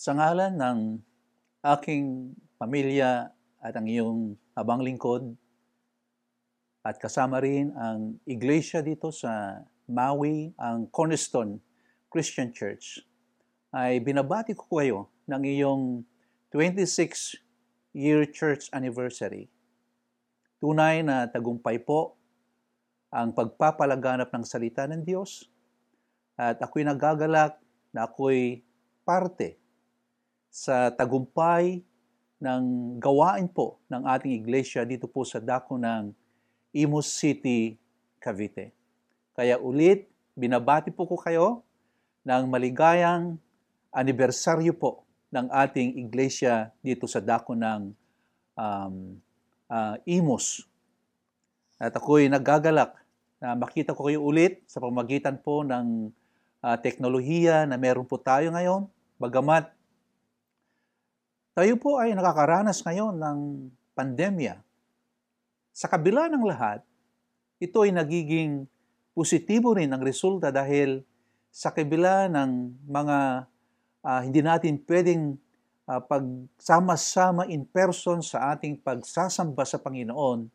[0.00, 0.96] Sa ngalan ng
[1.60, 5.36] aking pamilya at ang iyong abang lingkod
[6.80, 11.60] at kasama rin ang iglesia dito sa Maui, ang Cornerstone
[12.08, 13.04] Christian Church,
[13.76, 16.00] ay binabati ko kayo ng iyong
[16.48, 19.52] 26-year church anniversary.
[20.64, 22.16] Tunay na tagumpay po
[23.12, 25.44] ang pagpapalaganap ng salita ng Diyos
[26.40, 27.60] at ako'y nagagalak
[27.92, 28.64] na ako'y
[29.04, 29.59] parte
[30.50, 31.78] sa tagumpay
[32.42, 32.62] ng
[32.98, 36.10] gawain po ng ating iglesia dito po sa dako ng
[36.74, 37.78] Imus City,
[38.18, 38.74] Cavite.
[39.32, 41.62] Kaya ulit, binabati po ko kayo
[42.26, 43.38] ng maligayang
[43.94, 47.94] anibersaryo po ng ating iglesia dito sa dako ng
[48.58, 48.94] um,
[49.70, 50.66] uh, Imus.
[51.80, 52.98] At ako'y nagagalak
[53.40, 56.12] na makita ko kayo ulit sa pamagitan po ng
[56.60, 58.84] uh, teknolohiya na meron po tayo ngayon.
[59.16, 59.72] Bagamat
[61.60, 63.38] tayo po ay nakakaranas ngayon ng
[63.92, 64.64] pandemya.
[65.76, 66.80] Sa kabila ng lahat,
[67.60, 68.64] ito ay nagiging
[69.12, 71.04] positibo rin ang resulta dahil
[71.52, 73.18] sa kabila ng mga
[74.00, 75.36] uh, hindi natin pwedeng
[75.84, 80.48] uh, pagsama-sama in person sa ating pagsasamba sa Panginoon,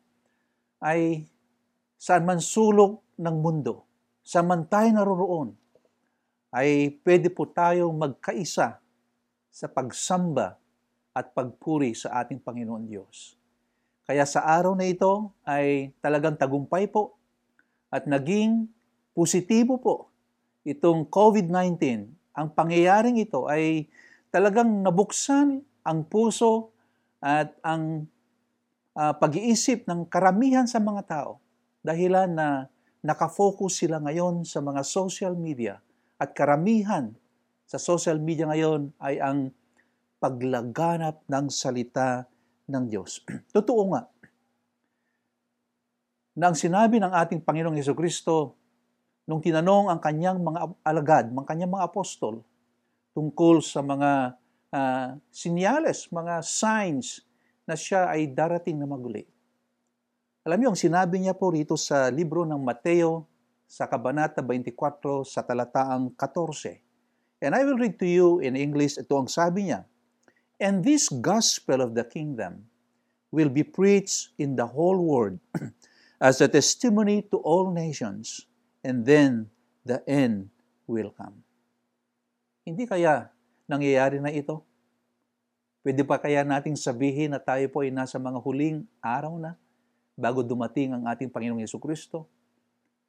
[0.82, 1.22] ay
[1.94, 3.86] saan man sulok ng mundo,
[4.26, 5.54] saan man tayo naroroon,
[6.50, 8.82] ay pwede po tayong magkaisa
[9.54, 10.65] sa pagsamba
[11.16, 13.40] at pagpuri sa ating Panginoon Diyos.
[14.04, 17.16] Kaya sa araw na ito ay talagang tagumpay po
[17.88, 18.68] at naging
[19.16, 20.12] positibo po
[20.68, 22.04] itong COVID-19.
[22.36, 23.88] Ang pangyayaring ito ay
[24.28, 26.76] talagang nabuksan ang puso
[27.24, 28.04] at ang
[28.92, 31.40] uh, pag-iisip ng karamihan sa mga tao
[31.80, 32.68] dahilan na
[33.00, 35.80] nakafocus sila ngayon sa mga social media
[36.20, 37.14] at karamihan
[37.64, 39.54] sa social media ngayon ay ang
[40.16, 42.24] paglaganap ng salita
[42.66, 43.22] ng Diyos.
[43.56, 44.02] Totoo nga,
[46.36, 48.60] nang sinabi ng ating Panginoong Heso Kristo,
[49.24, 52.44] nung tinanong ang kanyang mga alagad, ang kanyang mga apostol,
[53.16, 54.36] tungkol sa mga
[54.68, 57.24] uh, sinyales, mga signs
[57.64, 59.24] na siya ay darating na maguli.
[60.44, 63.26] Alam niyo, ang sinabi niya po rito sa libro ng Mateo,
[63.66, 67.42] sa Kabanata 24, sa talataang 14.
[67.42, 69.82] And I will read to you in English, ito ang sabi niya,
[70.56, 72.64] And this gospel of the kingdom
[73.28, 75.36] will be preached in the whole world
[76.20, 78.48] as a testimony to all nations,
[78.80, 79.52] and then
[79.84, 80.48] the end
[80.88, 81.44] will come.
[82.64, 83.28] Hindi kaya
[83.68, 84.64] nangyayari na ito?
[85.84, 89.54] Pwede pa kaya nating sabihin na tayo po ay nasa mga huling araw na
[90.16, 92.26] bago dumating ang ating Panginoong Yesu Kristo?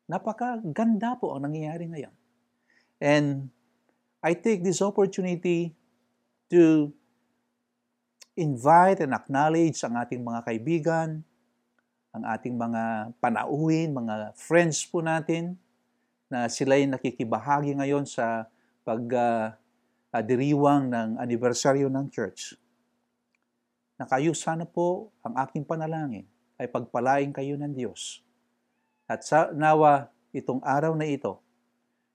[0.05, 2.13] Napakaganda po ang nangyayari ngayon.
[3.01, 3.49] And
[4.21, 5.73] I take this opportunity
[6.53, 6.93] to
[8.37, 11.25] invite and acknowledge ang ating mga kaibigan,
[12.13, 15.57] ang ating mga panauhin, mga friends po natin,
[16.29, 18.45] na sila'y nakikibahagi ngayon sa
[18.85, 22.53] pagdiriwang uh, ng anibersaryo ng church.
[23.97, 26.29] Na kayo sana po ang aking panalangin
[26.61, 28.21] ay pagpalain kayo ng Diyos.
[29.09, 31.41] At sa nawa itong araw na ito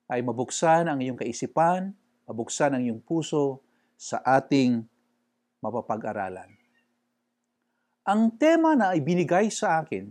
[0.06, 1.96] ay mabuksan ang iyong kaisipan,
[2.28, 3.64] mabuksan ang iyong puso
[3.96, 4.91] sa ating
[5.62, 6.50] mapapag-aralan.
[8.02, 10.10] Ang tema na ibinigay sa akin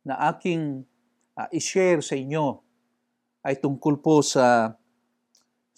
[0.00, 0.88] na aking
[1.36, 2.56] uh, i-share sa inyo
[3.44, 4.72] ay tungkol po sa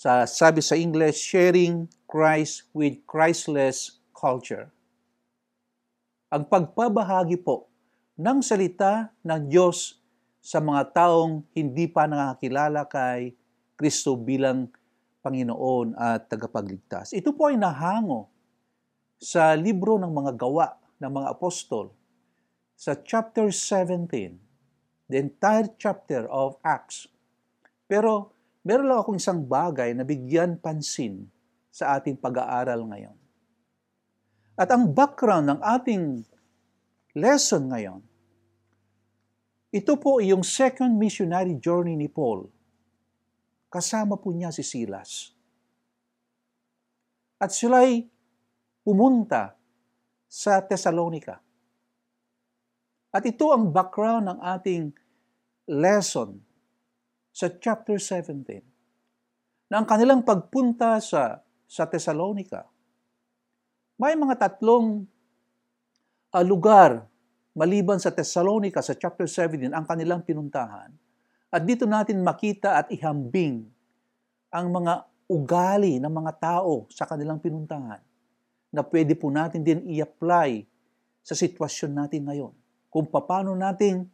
[0.00, 4.72] sa sabi sa English, sharing Christ with Christless culture.
[6.32, 7.68] Ang pagpabahagi po
[8.16, 10.00] ng salita ng Diyos
[10.40, 13.36] sa mga taong hindi pa nakakilala kay
[13.76, 14.72] Kristo bilang
[15.20, 17.12] Panginoon at tagapagligtas.
[17.12, 18.32] Ito po ay nahango
[19.20, 21.92] sa libro ng mga gawa ng mga apostol
[22.72, 24.08] sa chapter 17,
[25.12, 27.04] the entire chapter of Acts.
[27.84, 28.32] Pero
[28.64, 31.28] meron lang akong isang bagay na bigyan pansin
[31.68, 33.16] sa ating pag-aaral ngayon.
[34.56, 36.04] At ang background ng ating
[37.16, 38.00] lesson ngayon,
[39.70, 42.48] ito po yung second missionary journey ni Paul
[43.70, 45.30] kasama po niya si Silas.
[47.40, 48.04] At sila'y
[48.82, 49.54] pumunta
[50.26, 51.38] sa Thessalonica.
[53.10, 54.84] At ito ang background ng ating
[55.70, 56.42] lesson
[57.30, 59.70] sa chapter 17.
[59.70, 62.66] Na ang kanilang pagpunta sa, sa Thessalonica,
[63.98, 65.06] may mga tatlong
[66.34, 67.06] uh, lugar
[67.54, 70.90] maliban sa Thessalonica sa chapter 17 ang kanilang pinuntahan
[71.50, 73.66] at dito natin makita at ihambing
[74.54, 77.98] ang mga ugali ng mga tao sa kanilang pinuntahan
[78.70, 80.62] na pwede po natin din i-apply
[81.26, 82.54] sa sitwasyon natin ngayon.
[82.90, 84.06] Kung paano natin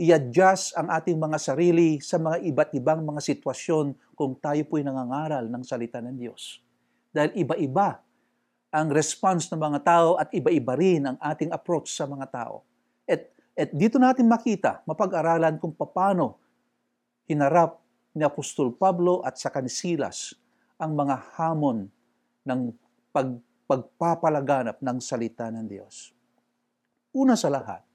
[0.00, 5.44] i-adjust ang ating mga sarili sa mga iba't ibang mga sitwasyon kung tayo po'y nangangaral
[5.44, 6.62] ng salita ng Diyos.
[7.12, 8.00] Dahil iba-iba
[8.72, 12.62] ang response ng mga tao at iba-iba rin ang ating approach sa mga tao.
[13.04, 13.28] At,
[13.58, 16.40] at dito natin makita, mapag-aralan kung paano
[17.30, 17.78] hinarap
[18.18, 20.34] ni Apostol Pablo at sa kanisilas
[20.74, 21.86] ang mga hamon
[22.42, 22.60] ng
[23.14, 23.38] pag,
[23.70, 26.10] pagpapalaganap ng salita ng Diyos.
[27.14, 27.86] Una sa lahat,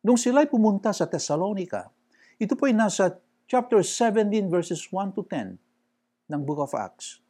[0.00, 1.92] nung sila'y pumunta sa Thessalonica,
[2.40, 5.60] ito po ay nasa chapter 17 verses 1 to 10
[6.32, 7.20] ng Book of Acts.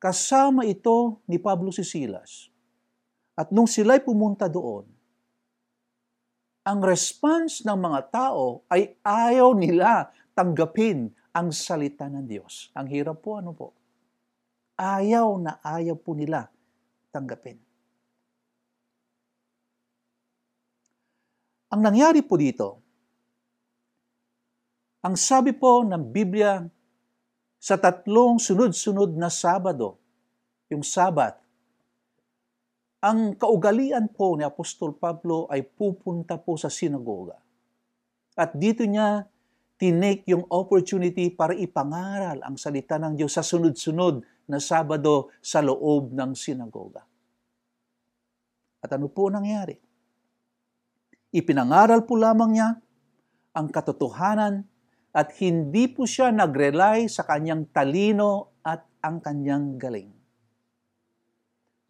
[0.00, 2.48] Kasama ito ni Pablo si Silas.
[3.36, 4.93] At nung sila'y pumunta doon,
[6.64, 12.72] ang response ng mga tao ay ayaw nila tanggapin ang salita ng Diyos.
[12.72, 13.76] Ang hirap po, ano po?
[14.80, 16.48] Ayaw na ayaw po nila
[17.12, 17.60] tanggapin.
[21.68, 22.80] Ang nangyari po dito,
[25.04, 26.64] ang sabi po ng Biblia
[27.60, 30.00] sa tatlong sunod-sunod na Sabado,
[30.72, 31.43] yung Sabat,
[33.04, 37.36] ang kaugalian po ni Apostol Pablo ay pupunta po sa sinagoga.
[38.32, 39.28] At dito niya
[39.76, 46.16] tinake yung opportunity para ipangaral ang salita ng Diyos sa sunod-sunod na Sabado sa loob
[46.16, 47.04] ng sinagoga.
[48.80, 49.76] At ano po nangyari?
[51.28, 52.80] Ipinangaral po lamang niya
[53.52, 54.64] ang katotohanan
[55.12, 60.13] at hindi po siya nag-rely sa kanyang talino at ang kanyang galing.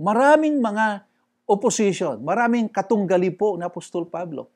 [0.00, 1.06] Maraming mga
[1.46, 4.50] opposition, maraming katunggali po ni Apostol Pablo.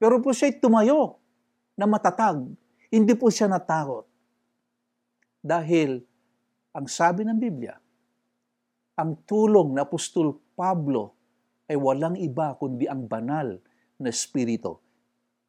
[0.00, 1.20] Pero po siya tumayo
[1.76, 2.50] na matatag.
[2.90, 4.08] Hindi po siya natakot.
[5.40, 6.02] Dahil
[6.74, 7.76] ang sabi ng Biblia,
[8.98, 11.14] ang tulong na Apostol Pablo
[11.70, 13.56] ay walang iba kundi ang banal
[14.00, 14.80] na Espiritu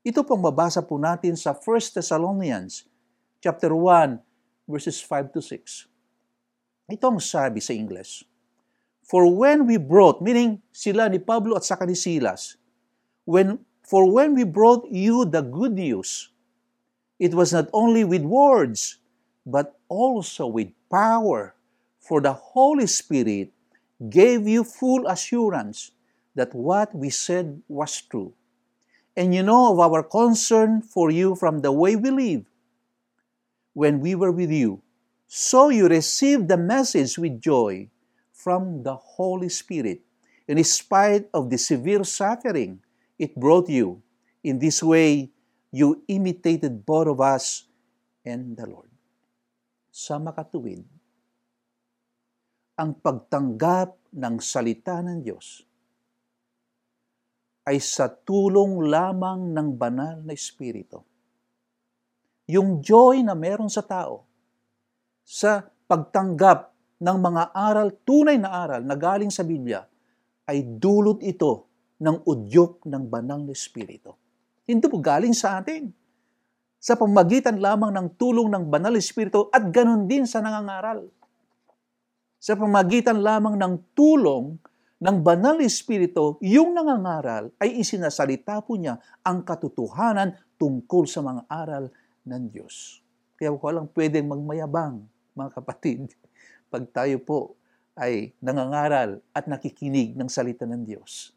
[0.01, 2.89] ito pong mabasa po natin sa 1 Thessalonians
[3.37, 4.17] chapter 1
[4.65, 5.85] verses 5 to 6.
[6.89, 8.25] Ito ang sabi sa English.
[9.11, 12.55] For when we brought, meaning sila ni Pablo at saka ni Silas,
[13.27, 16.31] when, for when we brought you the good news,
[17.19, 19.03] it was not only with words,
[19.43, 21.59] but also with power,
[21.99, 23.51] for the Holy Spirit
[24.07, 25.91] gave you full assurance
[26.39, 28.31] that what we said was true.
[29.19, 32.47] And you know of our concern for you from the way we live.
[33.75, 34.79] When we were with you.
[35.27, 37.91] So you received the message with joy
[38.41, 40.01] from the Holy Spirit.
[40.49, 42.81] And in spite of the severe suffering
[43.21, 44.01] it brought you,
[44.41, 45.29] in this way
[45.69, 47.69] you imitated both of us
[48.25, 48.89] and the Lord.
[49.93, 50.81] Sa makatuwid,
[52.81, 55.61] ang pagtanggap ng salita ng Diyos
[57.61, 61.05] ay sa tulong lamang ng banal na Espiritu.
[62.49, 64.25] Yung joy na meron sa tao
[65.21, 66.70] sa pagtanggap
[67.01, 69.81] ng mga aral, tunay na aral na galing sa Biblia,
[70.45, 71.65] ay dulot ito
[71.97, 74.13] ng udyok ng banal na Espiritu.
[74.69, 75.89] Hindi po galing sa atin.
[76.81, 81.09] Sa pamagitan lamang ng tulong ng banal na Espiritu at ganun din sa nangangaral.
[82.41, 84.57] Sa pamagitan lamang ng tulong
[84.97, 91.93] ng banal espiritu, yung nangangaral ay isinasalita po niya ang katotohanan tungkol sa mga aral
[92.25, 93.05] ng Diyos.
[93.37, 95.05] Kaya walang pwedeng magmayabang,
[95.37, 96.09] mga kapatid,
[96.71, 97.59] pag tayo po
[97.99, 101.35] ay nangangaral at nakikinig ng salita ng Diyos.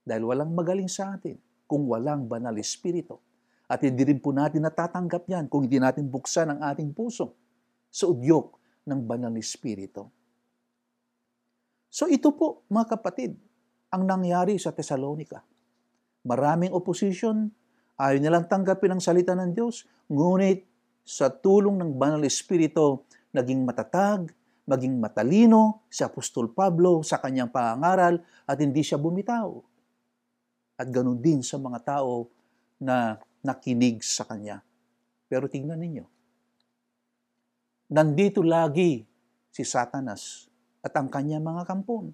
[0.00, 1.36] Dahil walang magaling sa atin
[1.68, 3.20] kung walang banal espiritu.
[3.68, 7.36] At hindi rin po natin natatanggap yan kung hindi natin buksan ang ating puso
[7.92, 8.56] sa udyok
[8.88, 10.08] ng banal espiritu.
[11.90, 13.36] So ito po, mga kapatid,
[13.90, 15.42] ang nangyari sa Thessalonica.
[16.26, 17.50] Maraming opposition,
[17.96, 20.66] ayaw nilang tanggapin ang salita ng Diyos, ngunit
[21.06, 24.34] sa tulong ng Banal Espiritu, naging matatag,
[24.66, 29.48] maging matalino si Apostol Pablo sa kanyang pangangaral at hindi siya bumitaw.
[30.76, 32.28] At ganun din sa mga tao
[32.82, 34.60] na nakinig sa kanya.
[35.30, 36.04] Pero tingnan ninyo,
[37.94, 39.06] nandito lagi
[39.54, 40.50] si Satanas
[40.82, 42.12] at ang kanyang mga kampon.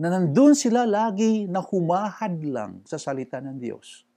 [0.00, 4.08] Na nandun sila lagi na humahad lang sa salita ng Diyos.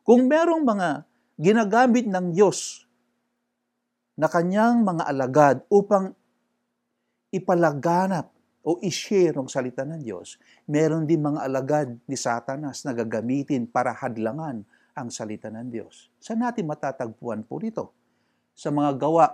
[0.00, 1.04] Kung merong mga
[1.36, 2.83] ginagamit ng Diyos
[4.14, 6.14] na kanyang mga alagad upang
[7.34, 8.30] ipalaganap
[8.64, 13.92] o i-share ng salita ng Diyos, meron din mga alagad ni Satanas na gagamitin para
[13.92, 16.08] hadlangan ang salita ng Diyos.
[16.22, 18.04] Saan natin matatagpuan po dito?
[18.54, 19.26] sa mga gawa,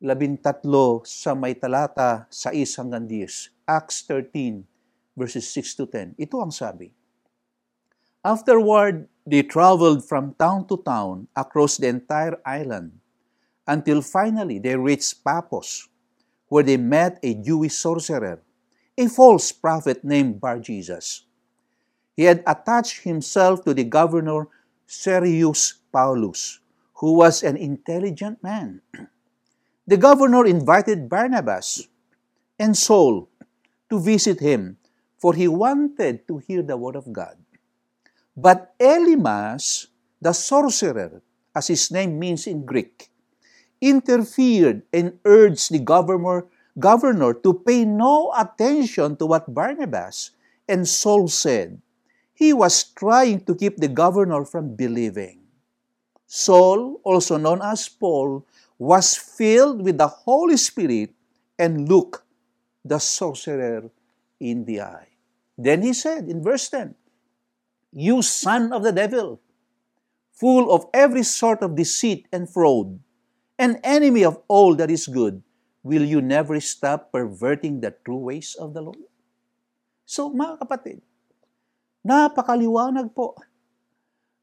[0.00, 4.64] labintatlo sa may talata sa hanggang 10, Acts 13,
[5.12, 6.16] verses 6 to 10.
[6.16, 6.88] Ito ang sabi.
[8.24, 12.96] Afterward, they traveled from town to town across the entire island
[13.70, 15.86] until finally they reached Paphos,
[16.50, 18.42] where they met a Jewish sorcerer,
[18.98, 21.22] a false prophet named Bar Jesus.
[22.18, 24.50] He had attached himself to the governor
[24.90, 26.58] Sergius Paulus,
[26.98, 28.82] who was an intelligent man.
[29.86, 31.88] The governor invited Barnabas
[32.58, 33.26] and Saul
[33.90, 34.78] to visit him,
[35.18, 37.34] for he wanted to hear the word of God.
[38.36, 39.90] But Elimas,
[40.22, 41.22] the sorcerer,
[41.56, 43.10] as his name means in Greek,
[43.80, 46.46] interfered and urged the governor,
[46.78, 50.30] governor to pay no attention to what Barnabas
[50.68, 51.80] and Saul said.
[52.32, 55.40] He was trying to keep the governor from believing.
[56.26, 58.46] Saul, also known as Paul,
[58.78, 61.12] was filled with the Holy Spirit
[61.58, 62.22] and looked
[62.84, 63.90] the sorcerer
[64.40, 65.08] in the eye.
[65.58, 66.94] Then he said in verse 10,
[67.92, 69.40] You son of the devil,
[70.32, 72.98] full of every sort of deceit and fraud,
[73.60, 75.44] an enemy of all that is good,
[75.84, 79.04] will you never stop perverting the true ways of the Lord?
[80.08, 81.04] So, mga kapatid,
[82.00, 83.36] napakaliwanag po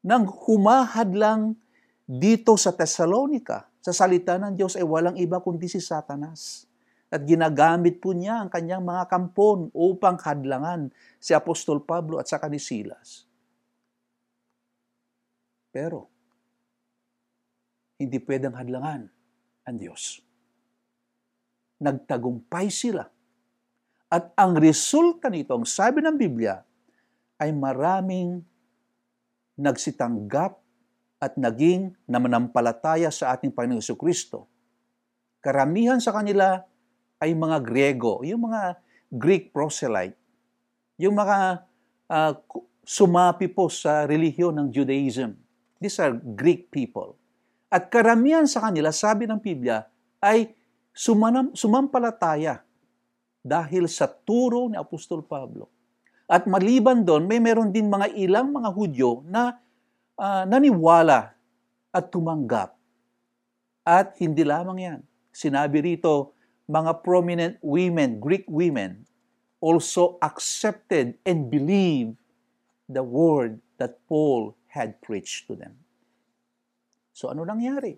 [0.06, 1.58] ng humahadlang
[2.06, 6.70] dito sa Thessalonica, sa salita ng Diyos ay walang iba kundi si Satanas.
[7.08, 12.40] At ginagamit po niya ang kanyang mga kampon upang hadlangan si Apostol Pablo at sa
[12.52, 13.26] ni Silas.
[15.72, 16.12] Pero,
[17.98, 19.10] hindi pwedeng hadlangan
[19.66, 20.22] ang Diyos.
[21.82, 23.06] Nagtagumpay sila.
[24.08, 26.64] At ang resulta nito, ang sabi ng Biblia,
[27.38, 28.42] ay maraming
[29.60, 30.58] nagsitanggap
[31.18, 34.46] at naging namanampalataya sa ating Panginoong Kristo.
[35.42, 36.62] Karamihan sa kanila
[37.18, 38.78] ay mga Griego, yung mga
[39.10, 40.18] Greek proselyte,
[41.02, 41.66] yung mga
[42.10, 42.34] uh,
[42.86, 45.34] sumapi po sa relihiyon ng Judaism.
[45.82, 47.18] These are Greek people.
[47.68, 49.84] At karamihan sa kanila, sabi ng Biblia,
[50.24, 50.56] ay
[50.96, 52.64] sumanam, sumampalataya
[53.44, 55.68] dahil sa turo ni Apostol Pablo.
[56.28, 59.56] At maliban doon, may meron din mga ilang mga Hudyo na
[60.20, 61.32] uh, naniwala
[61.92, 62.76] at tumanggap.
[63.88, 65.00] At hindi lamang yan.
[65.32, 66.36] Sinabi rito,
[66.68, 69.08] mga prominent women, Greek women,
[69.64, 72.20] also accepted and believed
[72.92, 75.87] the word that Paul had preached to them.
[77.18, 77.98] So ano nangyari?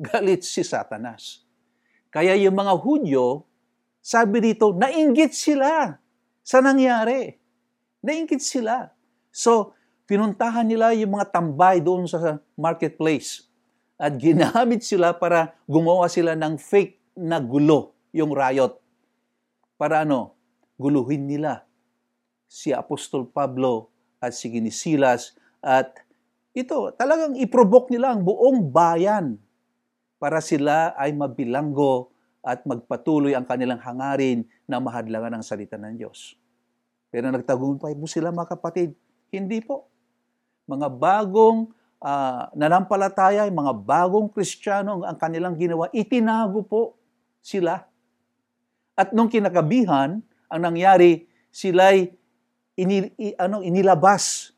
[0.00, 1.44] Galit si Satanas.
[2.08, 3.44] Kaya yung mga Hudyo,
[4.00, 6.00] sabi dito, nainggit sila
[6.40, 7.36] sa nangyari.
[8.00, 8.88] Nainggit sila.
[9.28, 9.76] So,
[10.08, 13.44] pinuntahan nila yung mga tambay doon sa marketplace.
[14.00, 18.80] At ginamit sila para gumawa sila ng fake na gulo, yung riot.
[19.76, 20.32] Para ano?
[20.80, 21.68] Guluhin nila
[22.48, 26.05] si Apostol Pablo at si Ginisilas at
[26.56, 29.36] ito, talagang iprovoke nila ang buong bayan
[30.16, 32.08] para sila ay mabilanggo
[32.40, 36.32] at magpatuloy ang kanilang hangarin na mahadlangan ang salita ng Diyos.
[37.12, 38.96] Pero nagtagumpay po sila mga kapatid.
[39.28, 39.84] Hindi po.
[40.64, 41.68] Mga bagong
[42.00, 46.96] uh, nanampalataya, mga bagong kristyano ang kanilang ginawa, itinago po
[47.44, 47.84] sila.
[48.96, 52.16] At nung kinakabihan, ang nangyari, sila'y
[52.80, 54.56] inil, ano, inilabas.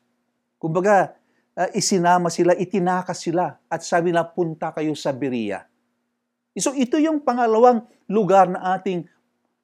[0.55, 1.18] Kumbaga,
[1.59, 5.67] uh, isinama sila, itinakas sila at sabi na punta kayo sa Berea.
[6.55, 9.03] So ito yung pangalawang lugar na ating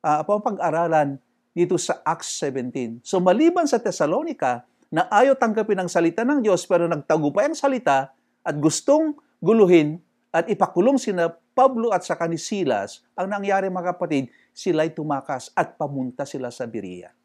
[0.04, 1.20] uh, pag-aralan
[1.56, 3.00] dito sa Acts 17.
[3.04, 8.12] So maliban sa Thessalonica na ayaw tanggapin ang salita ng Diyos pero nagtagumpay ang salita
[8.44, 10.00] at gustong guluhin
[10.36, 15.80] at ipakulong sina Pablo at sa ni Silas, ang nangyari mga kapatid, sila'y tumakas at
[15.80, 17.16] pamunta sila sa Berea.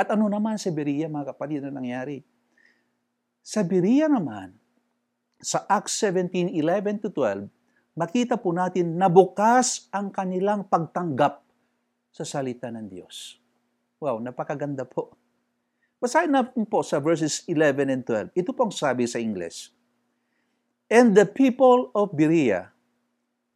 [0.00, 2.24] At ano naman sa Berea mga kapatid na nangyari?
[3.40, 4.52] Sa Berea naman,
[5.40, 7.48] sa Acts 17, 11 to 12,
[7.96, 11.40] makita po natin na bukas ang kanilang pagtanggap
[12.12, 13.40] sa salita ng Diyos.
[14.00, 15.16] Wow, napakaganda po.
[16.00, 18.32] Basahin natin po sa verses 11 and 12.
[18.32, 19.68] Ito pong sabi sa English.
[20.88, 22.72] And the people of Berea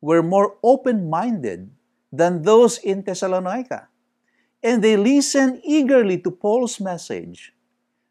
[0.04, 1.72] were more open-minded
[2.12, 3.88] than those in Thessalonica.
[4.60, 7.53] And they listened eagerly to Paul's message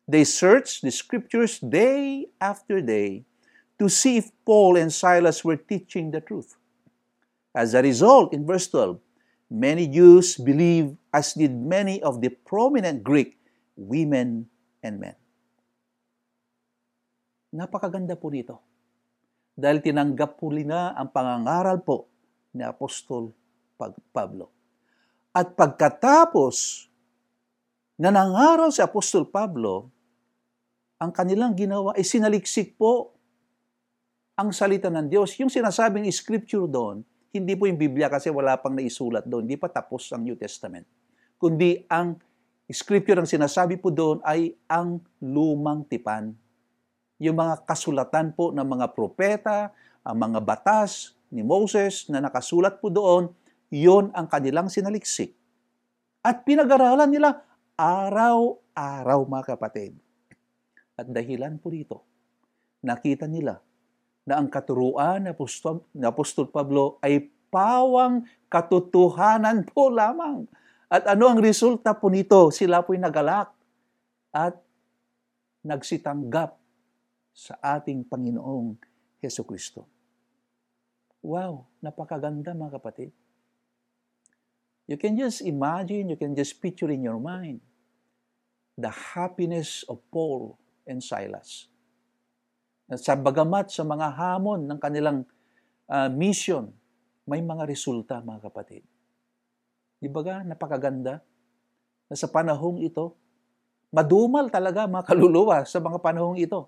[0.07, 3.23] They searched the scriptures day after day
[3.79, 6.59] to see if Paul and Silas were teaching the truth.
[7.55, 8.99] As a result, in verse 12,
[9.49, 13.39] many Jews believed, as did many of the prominent Greek
[13.77, 14.49] women
[14.83, 15.15] and men.
[17.53, 18.73] Napakaganda po dito.
[19.53, 22.09] dahil tinanggap po nila ang pangangaral po
[22.57, 23.29] ni Apostol
[24.09, 24.49] Pablo.
[25.33, 26.85] At pagkatapos
[27.97, 29.92] na nangaral si Apostol Pablo,
[31.03, 33.11] ang kanilang ginawa ay sinaliksik po
[34.39, 35.35] ang salita ng Diyos.
[35.35, 37.03] Yung sinasabing scripture doon,
[37.35, 39.43] hindi po yung Biblia kasi wala pang naisulat doon.
[39.43, 40.87] Hindi pa tapos ang New Testament.
[41.35, 42.15] Kundi ang
[42.71, 46.31] scripture ang sinasabi po doon ay ang lumang tipan.
[47.19, 49.75] Yung mga kasulatan po ng mga propeta,
[50.07, 53.27] ang mga batas ni Moses na nakasulat po doon,
[53.67, 55.35] yon ang kanilang sinaliksik.
[56.23, 57.43] At pinag-aralan nila
[57.75, 59.91] araw-araw mga kapatid.
[60.93, 62.05] At dahilan po dito,
[62.85, 63.57] nakita nila
[64.23, 70.45] na ang katuruan ni Apostol, ni Apostol Pablo ay pawang katotohanan po lamang.
[70.89, 72.53] At ano ang resulta po nito?
[72.53, 73.49] Sila po'y nagalak
[74.29, 74.57] at
[75.65, 76.53] nagsitanggap
[77.33, 78.77] sa ating Panginoong
[79.17, 79.89] Heso Kristo.
[81.25, 83.09] Wow, napakaganda mga kapatid.
[84.85, 87.63] You can just imagine, you can just picture in your mind
[88.75, 91.67] the happiness of Paul and Silas.
[92.93, 95.25] Sa bagamat sa mga hamon ng kanilang
[95.87, 96.69] uh, mission,
[97.23, 98.83] may mga resulta mga kapatid.
[99.97, 101.23] Di ba ga, napakaganda
[102.11, 103.15] na sa panahong ito,
[103.87, 106.67] madumal talaga mga kaluluwa sa mga panahong ito.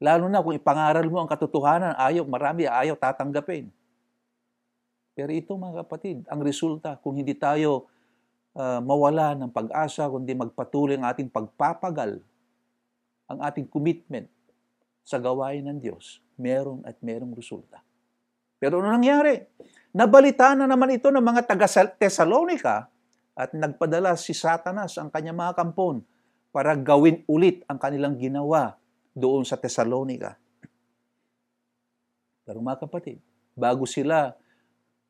[0.00, 3.68] Lalo na kung ipangaral mo ang katotohanan, ayaw, marami ayaw tatanggapin.
[5.12, 7.92] Pero ito mga kapatid, ang resulta kung hindi tayo
[8.56, 12.24] uh, mawala ng pag-asa, kundi magpatuloy ang ating pagpapagal,
[13.30, 14.26] ang ating commitment
[15.06, 17.78] sa gawain ng Diyos, meron at merong resulta.
[18.58, 19.38] Pero ano nangyari?
[19.94, 22.90] Nabalita na naman ito ng mga taga Thessalonica
[23.38, 26.02] at nagpadala si Satanas ang kanyang mga kampon
[26.50, 28.74] para gawin ulit ang kanilang ginawa
[29.14, 30.34] doon sa Thessalonica.
[32.42, 33.22] Pero mga kapatid,
[33.54, 34.34] bago sila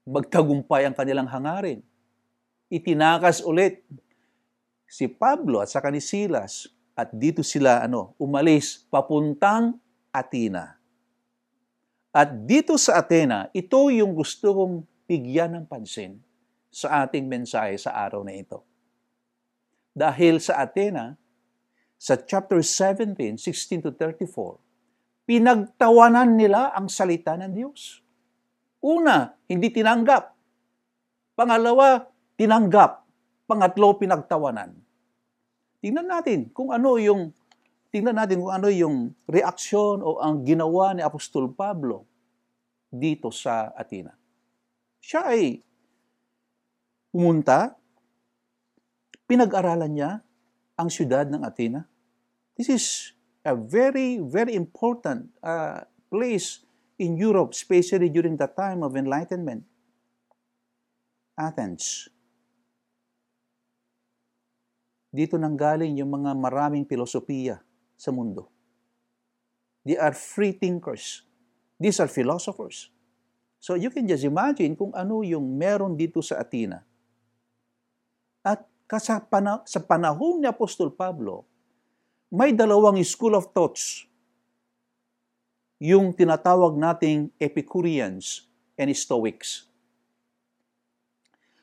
[0.05, 1.81] magtagumpay ang kanilang hangarin.
[2.71, 3.83] Itinakas ulit
[4.87, 9.81] si Pablo at saka ni Silas at dito sila ano, umalis papuntang
[10.13, 10.77] Atina.
[12.13, 14.75] At dito sa Athena, ito yung gusto kong
[15.09, 16.19] bigyan ng pansin
[16.69, 18.67] sa ating mensahe sa araw na ito.
[19.95, 21.15] Dahil sa Athena,
[22.01, 24.59] sa chapter 17, 16 to 34,
[25.29, 28.03] pinagtawanan nila ang salita ng Diyos.
[28.83, 30.35] Una, hindi tinanggap.
[31.37, 33.05] Pangalawa, tinanggap.
[33.45, 34.80] Pangatlo, pinagtawanan.
[35.81, 37.33] Tingnan natin kung ano yung
[37.91, 42.07] tingnan natin kung ano yung reaksyon o ang ginawa ni Apostol Pablo
[42.91, 44.15] dito sa Atina.
[45.03, 45.59] Siya ay
[47.11, 47.75] pumunta,
[49.27, 50.11] pinag-aralan niya
[50.79, 51.83] ang siyudad ng Atina.
[52.55, 52.85] This is
[53.43, 56.63] a very, very important uh, place
[57.01, 59.65] in Europe, especially during the time of Enlightenment.
[61.41, 62.13] Athens.
[65.11, 67.59] Dito nanggaling yung mga maraming filosofiya
[67.99, 68.47] sa mundo.
[69.83, 71.27] They are free thinkers.
[71.83, 72.95] These are philosophers.
[73.59, 76.87] So you can just imagine kung ano yung meron dito sa Atina.
[78.41, 78.65] At
[79.03, 81.45] sa, pana- sa panahon ni Apostol Pablo,
[82.31, 84.07] may dalawang school of thoughts
[85.81, 88.47] yung tinatawag nating Epicureans
[88.77, 89.67] and Stoics.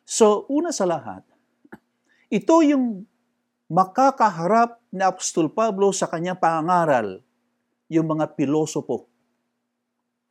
[0.08, 1.22] So, una sa lahat,
[2.28, 3.06] ito yung
[3.68, 7.20] makakaharap ni Apostol Pablo sa kanyang pangaral,
[7.92, 9.08] yung mga pilosopo.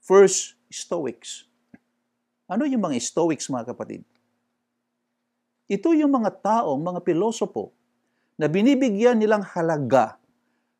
[0.01, 1.45] First, Stoics.
[2.49, 4.03] Ano yung mga Stoics, mga kapatid?
[5.67, 7.75] Ito yung mga taong, mga pilosopo,
[8.39, 10.21] na binibigyan nilang halaga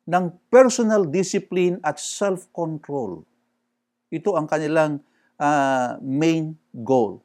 [0.07, 3.27] ng personal discipline at self-control.
[4.07, 5.03] Ito ang kanilang
[5.35, 7.19] uh, main goal.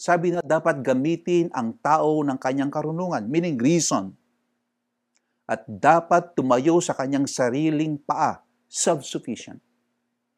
[0.00, 4.16] Sabi na dapat gamitin ang tao ng kanyang karunungan, meaning reason.
[5.44, 9.60] At dapat tumayo sa kanyang sariling paa, self-sufficient.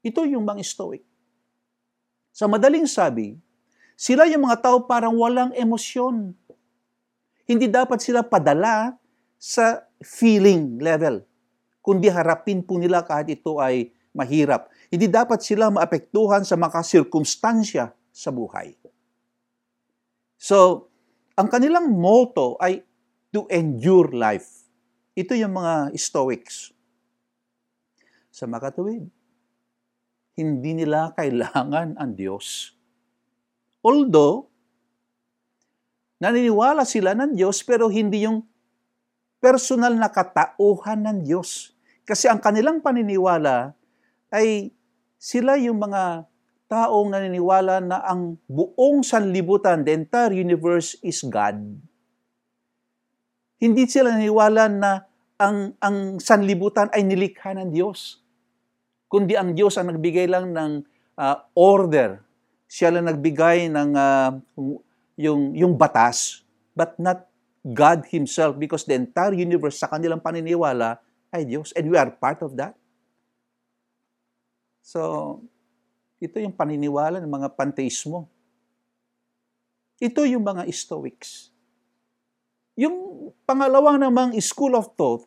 [0.02, 1.06] Ito yung mga stoic.
[2.34, 3.38] Sa madaling sabi,
[3.94, 6.34] sila yung mga tao parang walang emosyon.
[7.46, 8.98] Hindi dapat sila padala
[9.38, 11.22] sa feeling level,
[11.78, 14.66] kundi harapin po nila kahit ito ay mahirap.
[14.90, 18.74] Hindi dapat sila maapektuhan sa mga sirkumstansya sa buhay.
[20.42, 20.90] So,
[21.38, 22.82] ang kanilang motto ay
[23.30, 24.66] to endure life.
[25.14, 26.74] Ito yung mga Stoics.
[28.34, 29.06] Sa makatuwid,
[30.34, 32.74] hindi nila kailangan ang Diyos.
[33.86, 34.50] Although,
[36.18, 38.42] naniniwala sila ng Diyos pero hindi yung
[39.38, 41.70] personal na katauhan ng Diyos.
[42.02, 43.78] Kasi ang kanilang paniniwala
[44.34, 44.74] ay
[45.22, 46.26] Sila yung mga
[46.72, 51.60] taong naniniwala na ang buong sanlibutan, the entire universe is God.
[53.60, 55.04] Hindi sila naniniwala na
[55.36, 58.24] ang, ang sanlibutan ay nilikha ng Diyos.
[59.04, 60.80] Kundi ang Diyos ang nagbigay lang ng
[61.20, 62.24] uh, order.
[62.64, 64.32] Siya lang nagbigay ng uh,
[65.20, 66.40] yung, yung batas,
[66.72, 67.28] but not
[67.60, 71.76] God Himself because the entire universe sa kanilang paniniwala ay Diyos.
[71.76, 72.72] And we are part of that.
[74.80, 75.44] So,
[76.22, 78.30] ito yung paniniwala ng mga panteismo.
[79.98, 81.50] Ito yung mga Stoics.
[82.78, 85.26] Yung pangalawang namang school of thought,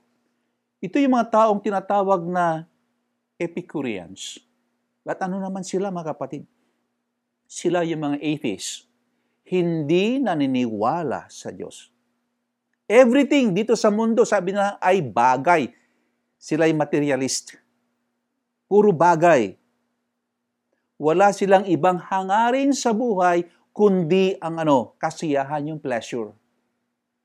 [0.80, 2.64] ito yung mga taong tinatawag na
[3.36, 4.40] Epicureans.
[5.04, 6.48] At ano naman sila mga kapatid?
[7.44, 8.88] Sila yung mga atheists.
[9.44, 11.92] Hindi naniniwala sa Diyos.
[12.88, 15.70] Everything dito sa mundo, sabi na, ay bagay.
[16.40, 17.60] Sila ay materialist.
[18.66, 19.60] Puro bagay.
[20.96, 23.44] Wala silang ibang hangarin sa buhay
[23.76, 26.32] kundi ang ano, kasiyahan yung pleasure.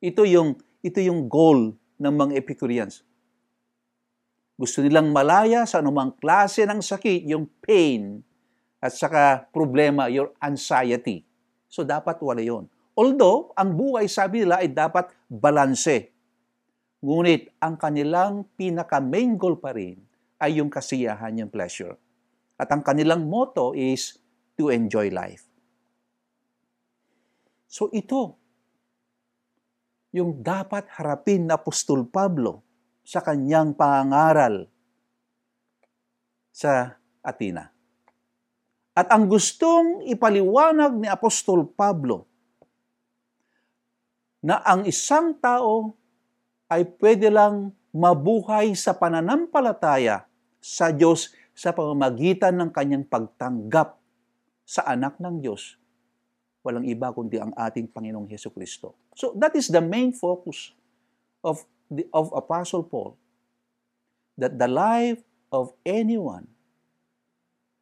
[0.02, 3.06] Ito yung ito yung goal ng mga Epicureans.
[4.58, 8.20] Gusto nilang malaya sa anumang klase ng sakit, yung pain,
[8.80, 11.24] at saka problema, your anxiety.
[11.68, 12.66] So dapat wala yon.
[12.96, 16.10] Although, ang buhay sabi nila ay dapat balanse.
[17.00, 19.96] Ngunit ang kanilang pinaka-main goal pa rin
[20.36, 21.96] ay yung kasiyahan, yung pleasure.
[22.60, 24.20] At ang kanilang motto is
[24.60, 25.48] to enjoy life.
[27.64, 28.36] So ito,
[30.12, 32.60] yung dapat harapin na Apostol Pablo
[33.00, 34.68] sa kanyang pangaral
[36.52, 37.72] sa Atina.
[38.92, 42.28] At ang gustong ipaliwanag ni Apostol Pablo
[44.44, 45.96] na ang isang tao
[46.68, 50.28] ay pwede lang mabuhay sa pananampalataya
[50.60, 53.98] sa Diyos sa pamamagitan ng kanyang pagtanggap
[54.64, 55.76] sa anak ng Diyos.
[56.62, 58.94] Walang iba kundi ang ating Panginoong Heso Kristo.
[59.16, 60.76] So that is the main focus
[61.42, 63.16] of, the, of Apostle Paul.
[64.36, 66.48] That the life of anyone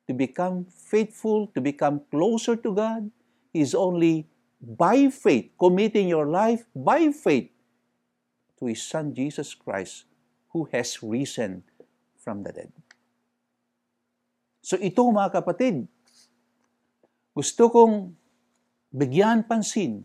[0.08, 3.12] to become faithful, to become closer to God,
[3.52, 4.26] is only
[4.58, 7.52] by faith, committing your life by faith
[8.58, 10.08] to His Son Jesus Christ
[10.50, 11.62] who has risen
[12.16, 12.72] from the dead.
[14.68, 15.88] So ito mga kapatid,
[17.32, 18.12] gusto kong
[18.92, 20.04] bigyan pansin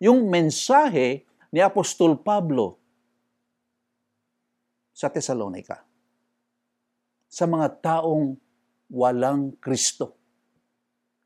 [0.00, 2.80] yung mensahe ni Apostol Pablo
[4.88, 5.84] sa Thessalonica
[7.28, 8.40] sa mga taong
[8.88, 10.16] walang Kristo.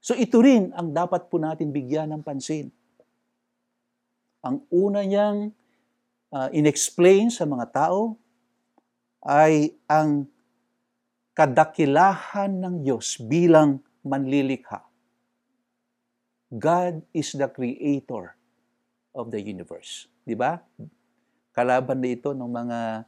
[0.03, 2.75] So ito rin ang dapat po natin bigyan ng pansin.
[4.43, 5.55] Ang una niyang
[6.35, 8.19] uh, inexplain sa mga tao
[9.23, 10.27] ay ang
[11.39, 14.83] kadakilahan ng Diyos bilang manlilikha.
[16.51, 18.35] God is the creator
[19.15, 20.11] of the universe.
[20.27, 20.59] Di ba?
[21.55, 23.07] Kalaban na ito ng mga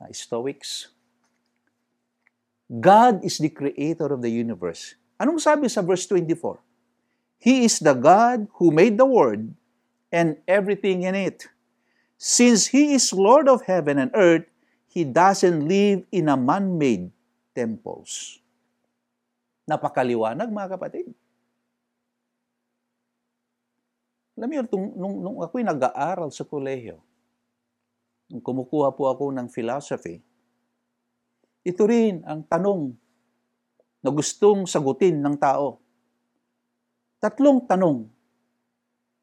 [0.00, 0.88] uh, Stoics.
[2.72, 4.96] God is the creator of the universe.
[5.20, 6.56] Anong sabi sa verse 24?
[7.36, 9.52] He is the God who made the world
[10.08, 11.52] and everything in it.
[12.16, 14.48] Since He is Lord of heaven and earth,
[14.88, 17.12] He doesn't live in a man-made
[17.56, 18.44] temples.
[19.64, 21.08] Napakaliwanag mga kapatid.
[24.36, 27.00] Alam niyo, nung, nung, nung ako'y nag-aaral sa kolehiyo,
[28.28, 30.20] nung kumukuha po ako ng philosophy,
[31.64, 32.92] ito rin ang tanong
[34.04, 35.80] na gustong sagutin ng tao.
[37.18, 38.06] Tatlong tanong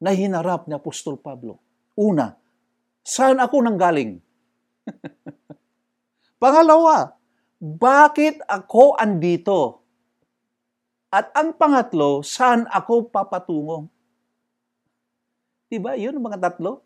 [0.02, 1.62] na hinarap ni Apostol Pablo.
[1.96, 2.36] Una,
[3.00, 4.18] saan ako nanggaling?
[6.42, 7.16] Pangalawa,
[7.64, 9.80] bakit ako andito?
[11.08, 13.88] At ang pangatlo, saan ako papatungo?
[15.72, 15.96] Diba?
[15.96, 16.84] Yun ang mga tatlo.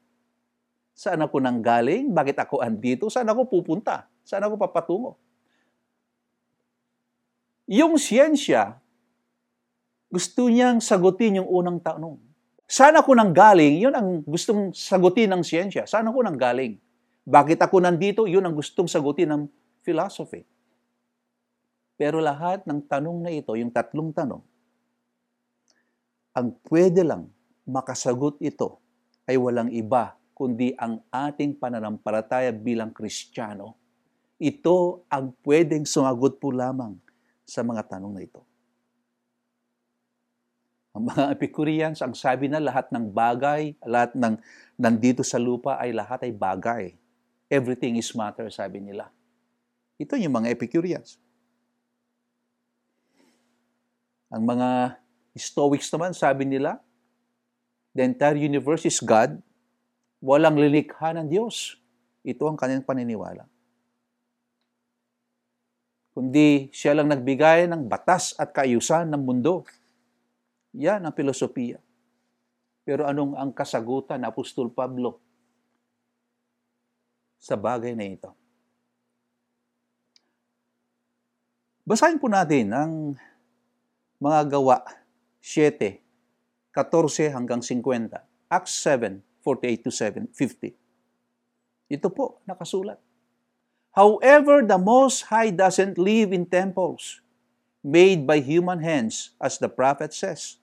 [0.95, 2.15] Saan ako nanggaling?
[2.15, 3.11] Bakit ako andito?
[3.11, 4.07] Saan ako pupunta?
[4.23, 5.19] Saan ako papatungo?
[7.67, 8.79] Yung siyensya,
[10.07, 12.23] gusto niyang sagutin yung unang tanong.
[12.71, 13.83] Saan ako nang galing?
[13.83, 15.91] Yun ang gustong sagutin ng siyensya.
[15.91, 16.79] Saan ako nang galing?
[17.27, 18.31] Bakit ako nandito?
[18.31, 19.43] Yun ang gustong sagutin ng
[19.83, 20.47] philosophy.
[21.99, 24.39] Pero lahat ng tanong na ito, yung tatlong tanong,
[26.31, 27.27] ang pwede lang
[27.67, 28.79] makasagot ito
[29.27, 33.75] ay walang iba kundi ang ating pananampalataya bilang Kristiyano.
[34.39, 36.95] Ito ang pwedeng sumagot po lamang
[37.43, 38.47] sa mga tanong na ito.
[40.95, 44.39] Ang mga Epicureans, ang sabi na lahat ng bagay, lahat ng
[44.79, 46.95] nandito sa lupa ay lahat ay bagay.
[47.51, 49.11] Everything is matter, sabi nila.
[49.99, 51.19] Ito yung mga Epicureans.
[54.29, 55.01] Ang mga
[55.39, 56.83] Stoics naman, sabi nila,
[57.95, 59.39] the entire universe is God.
[60.19, 61.79] Walang lilikha ng Diyos.
[62.27, 63.47] Ito ang kanyang paniniwala.
[66.11, 69.63] Kundi siya lang nagbigay ng batas at kaayusan ng mundo.
[70.75, 71.79] Yan ang filosofiya.
[72.83, 75.23] Pero anong ang kasagutan ng Apostol Pablo
[77.39, 78.35] sa bagay na ito?
[81.87, 83.15] Basahin po natin ang
[84.19, 84.83] mga gawa
[85.39, 86.03] 7,
[86.75, 88.19] 14 hanggang 50.
[88.51, 90.75] Acts 7, 48 to 7, 50.
[91.89, 92.99] Ito po, nakasulat.
[93.95, 97.23] However, the Most High doesn't live in temples
[97.83, 100.59] made by human hands, as the prophet says.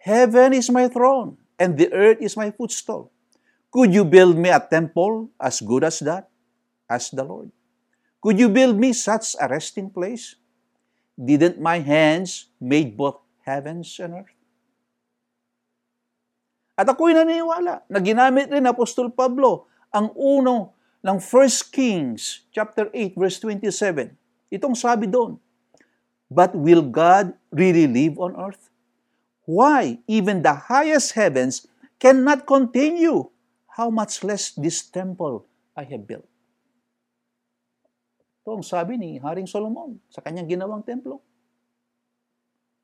[0.00, 3.12] Heaven is my throne, and the earth is my footstool.
[3.72, 6.28] Could you build me a temple as good as that?
[6.88, 7.50] asked the Lord.
[8.20, 10.36] Could you build me such a resting place?
[11.14, 14.34] Didn't my hands made both heavens and earth?
[16.74, 20.74] At ako'y naniniwala na ginamit rin Apostol Pablo ang uno
[21.06, 24.10] ng 1 Kings chapter 8 verse 27.
[24.50, 25.38] Itong sabi doon,
[26.26, 28.74] But will God really live on earth?
[29.46, 31.70] Why even the highest heavens
[32.02, 33.30] cannot contain you?
[33.70, 35.46] How much less this temple
[35.78, 36.26] I have built?
[38.44, 41.24] Ito ang sabi ni Haring Solomon sa kanyang ginawang templo.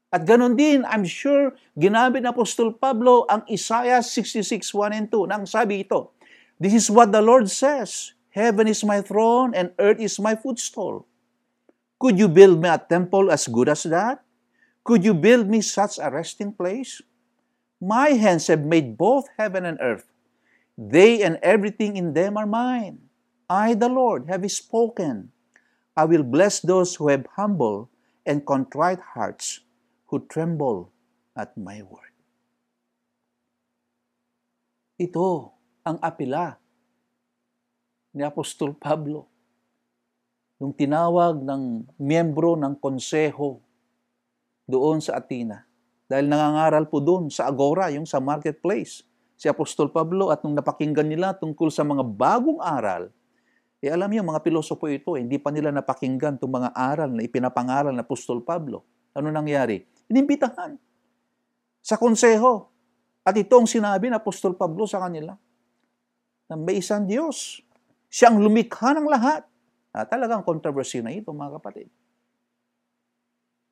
[0.08, 5.28] At ganon din, I'm sure, ginamit ng Apostol Pablo ang Isaiah 66, 1 and 2
[5.28, 6.16] nang sabi ito,
[6.56, 11.04] This is what the Lord says, Heaven is my throne and earth is my footstool.
[12.00, 14.24] Could you build me a temple as good as that?
[14.80, 17.04] Could you build me such a resting place?
[17.76, 20.08] My hands have made both heaven and earth.
[20.80, 23.12] They and everything in them are mine.
[23.52, 25.36] I, the Lord, have spoken.
[25.98, 27.90] I will bless those who have humble
[28.22, 29.64] and contrite hearts,
[30.06, 30.90] who tremble
[31.34, 32.14] at my word.
[35.00, 35.50] Ito
[35.82, 36.60] ang apila
[38.12, 39.26] ni Apostol Pablo
[40.60, 43.64] nung tinawag ng miyembro ng konseho
[44.68, 45.64] doon sa Atina.
[46.04, 49.06] Dahil nangangaral po doon sa Agora, yung sa marketplace,
[49.40, 53.08] si Apostol Pablo at nung napakinggan nila tungkol sa mga bagong aral,
[53.80, 57.24] eh alam niyo, mga pilosopo ito, eh, hindi pa nila napakinggan itong mga aral na
[57.24, 58.84] ipinapangaral ng Apostol Pablo.
[59.16, 59.80] Ano nangyari?
[60.12, 60.76] Inimbitahan
[61.80, 62.68] sa konseho.
[63.24, 65.32] At ito ang sinabi ng Apostol Pablo sa kanila,
[66.44, 67.64] na may isang Diyos.
[68.12, 69.48] Siyang lumikha ng lahat.
[69.96, 71.88] Ah, talagang controversy na ito, mga kapatid.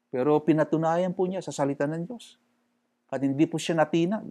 [0.09, 2.41] Pero pinatunayan po niya sa salita ng Diyos.
[3.13, 4.25] At hindi po siya natinag.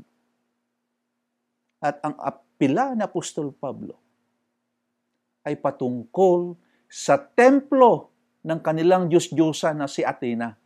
[1.78, 4.07] At ang apila ni Apostol Pablo
[5.48, 6.60] ay patungkol
[6.92, 8.12] sa templo
[8.44, 10.60] ng kanilang Diyos-Diyosa na si Athena.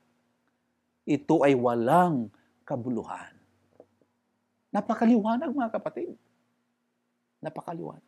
[1.05, 2.33] Ito ay walang
[2.65, 3.37] kabuluhan.
[4.73, 6.17] Napakaliwanag mga kapatid.
[7.41, 8.05] Napakaliwanag.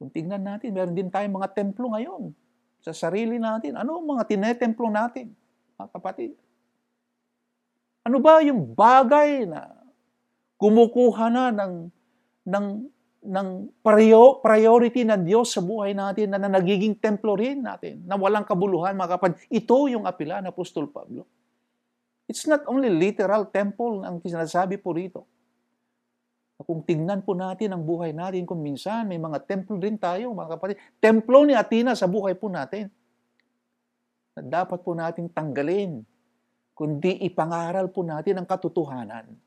[0.00, 2.34] Kung tingnan natin, meron din tayong mga templo ngayon
[2.84, 3.78] sa sarili natin.
[3.80, 5.32] Ano ang mga tinetemplo natin,
[5.80, 6.36] mga kapatid?
[8.04, 9.72] Ano ba yung bagay na
[10.60, 11.88] kumukuha na ng,
[12.44, 12.66] ng
[13.24, 13.48] ng
[14.44, 18.92] priority ng Diyos sa buhay natin na, na nagiging templo rin natin, na walang kabuluhan,
[18.92, 19.36] mga kapatid.
[19.48, 21.24] Ito yung apila ng Apostol Pablo.
[22.28, 25.24] It's not only literal temple ang sinasabi po rito.
[26.64, 30.56] Kung tingnan po natin ang buhay natin, kung minsan may mga templo din tayo, mga
[30.56, 30.76] kapatid.
[30.96, 32.88] Templo ni Athena sa buhay po natin.
[34.32, 36.00] Na dapat po nating tanggalin,
[36.72, 39.43] kundi ipangaral po natin ang katotohanan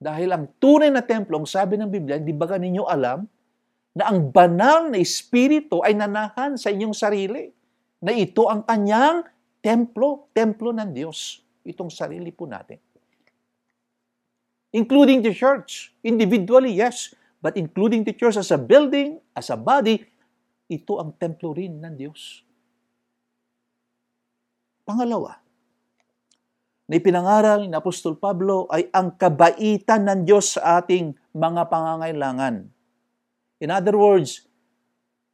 [0.00, 3.28] dahil ang tunay na templo, ang sabi ng Biblia, hindi ba ninyo alam
[3.92, 7.52] na ang banal na espiritu ay nanahan sa inyong sarili?
[8.00, 9.28] Na ito ang kanyang
[9.60, 11.44] templo, templo ng Diyos.
[11.68, 12.80] Itong sarili po natin.
[14.72, 15.92] Including the church.
[16.00, 17.12] Individually, yes.
[17.44, 20.00] But including the church as a building, as a body,
[20.64, 22.40] ito ang templo rin ng Diyos.
[24.88, 25.36] Pangalawa,
[26.90, 32.66] na ipinangaral ni Apostol Pablo ay ang kabaitan ng Diyos sa ating mga pangangailangan.
[33.62, 34.50] In other words,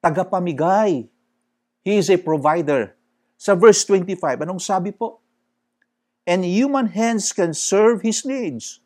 [0.04, 1.08] tagapamigay.
[1.80, 2.92] He is a provider.
[3.40, 5.24] Sa verse 25, anong sabi po?
[6.28, 8.84] And human hands can serve His needs,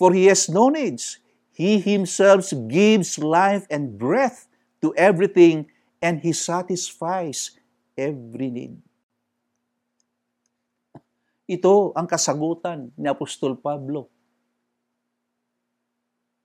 [0.00, 1.20] for He has no needs.
[1.52, 4.48] He Himself gives life and breath
[4.80, 5.68] to everything,
[6.00, 7.52] and He satisfies
[8.00, 8.87] every need.
[11.48, 14.12] Ito ang kasagutan ni Apostol Pablo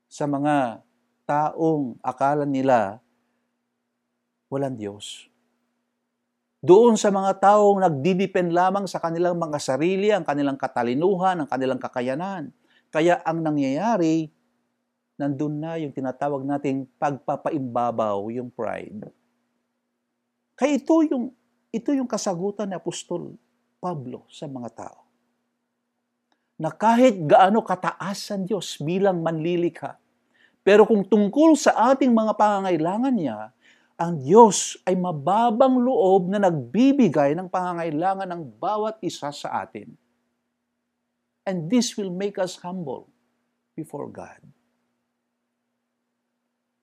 [0.07, 0.79] sa mga
[1.27, 3.03] taong akala nila
[4.47, 5.27] walang Diyos.
[6.63, 11.83] Doon sa mga taong nagdidepend lamang sa kanilang mga sarili, ang kanilang katalinuhan, ang kanilang
[11.83, 12.55] kakayanan.
[12.87, 14.31] Kaya ang nangyayari,
[15.19, 19.11] nandun na yung tinatawag nating pagpapaimbabaw, yung pride.
[20.55, 21.35] Kaya ito yung,
[21.75, 23.35] ito yung kasagutan ni Apostol
[23.83, 25.03] Pablo sa mga tao.
[26.55, 29.99] Na kahit gaano kataas ang Diyos bilang manlilikha,
[30.63, 33.51] pero kung tungkol sa ating mga pangangailangan niya,
[33.99, 39.91] ang Diyos ay mababang loob na nagbibigay ng pangangailangan ng bawat isa sa atin.
[41.43, 43.11] And this will make us humble
[43.75, 44.39] before God.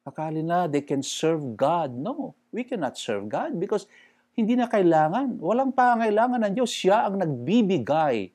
[0.04, 1.96] Akala na they can serve God.
[1.96, 3.88] No, we cannot serve God because
[4.34, 5.38] hindi na kailangan.
[5.38, 6.70] Walang pangangailangan ng Diyos.
[6.70, 8.30] Siya ang nagbibigay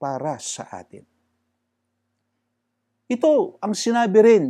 [0.00, 1.04] para sa atin.
[3.10, 4.44] Ito ang sinabi rin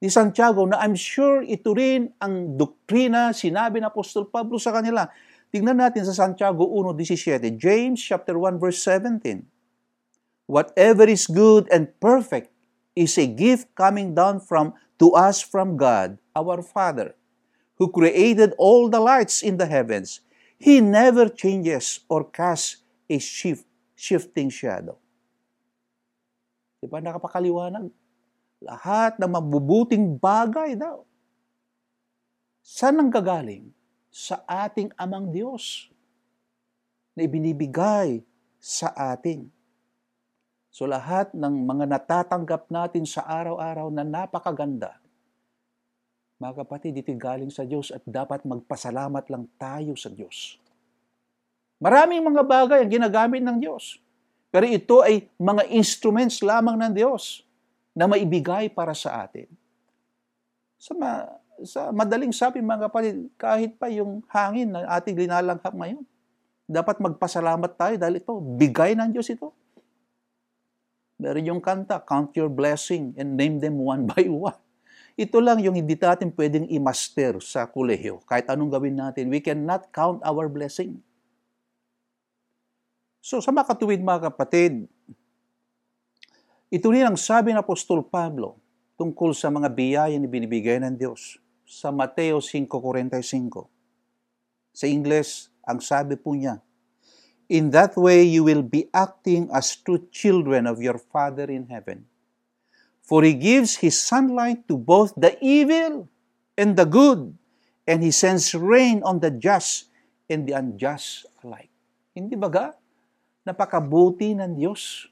[0.00, 5.04] ni Santiago na I'm sure ito rin ang doktrina sinabi ng Apostol Pablo sa kanila.
[5.50, 9.42] Tingnan natin sa Santiago 1.17, James chapter 1 verse 17.
[10.46, 12.54] Whatever is good and perfect
[12.94, 17.18] is a gift coming down from to us from God, our Father,
[17.80, 20.20] who created all the lights in the heavens.
[20.60, 23.64] He never changes or casts a shift,
[23.96, 25.00] shifting shadow.
[26.76, 27.88] Di ba nakapakaliwanag?
[28.60, 31.08] Lahat ng mabubuting bagay daw.
[32.60, 33.72] Saan ang gagaling?
[34.12, 35.88] Sa ating amang Diyos
[37.16, 38.20] na ibinibigay
[38.60, 39.48] sa atin.
[40.68, 45.00] So lahat ng mga natatanggap natin sa araw-araw na napakaganda,
[46.40, 50.56] mga kapatid, ito galing sa Diyos at dapat magpasalamat lang tayo sa Diyos.
[51.76, 54.00] Maraming mga bagay ang ginagamit ng Diyos.
[54.48, 57.44] Pero ito ay mga instruments lamang ng Diyos
[57.92, 59.46] na maibigay para sa atin.
[60.80, 61.28] Sa, ma,
[61.60, 66.02] sa madaling sabi mga kapatid, kahit pa yung hangin na ating linalanghap ngayon,
[66.64, 69.52] dapat magpasalamat tayo dahil ito, bigay ng Diyos ito.
[71.20, 74.56] Meron yung kanta, Count Your Blessing and name them one by one.
[75.18, 78.22] Ito lang yung hindi natin pwedeng i-master sa kulehiyo.
[78.26, 80.98] Kahit anong gawin natin, we cannot count our blessing.
[83.20, 84.88] So sa makatuwid mga kapatid,
[86.70, 88.56] ito rin ang sabi ng Apostol Pablo
[88.96, 93.70] tungkol sa mga biyaya na binibigay ng Diyos sa Mateo 5.45.
[94.74, 96.58] Sa Ingles, ang sabi po niya,
[97.50, 102.09] In that way, you will be acting as true children of your Father in heaven.
[103.10, 106.06] For He gives His sunlight to both the evil
[106.54, 107.34] and the good,
[107.90, 109.90] and He sends rain on the just
[110.30, 111.74] and the unjust alike.
[112.14, 112.66] Hindi ba ga?
[113.42, 115.10] Napakabuti ng Diyos.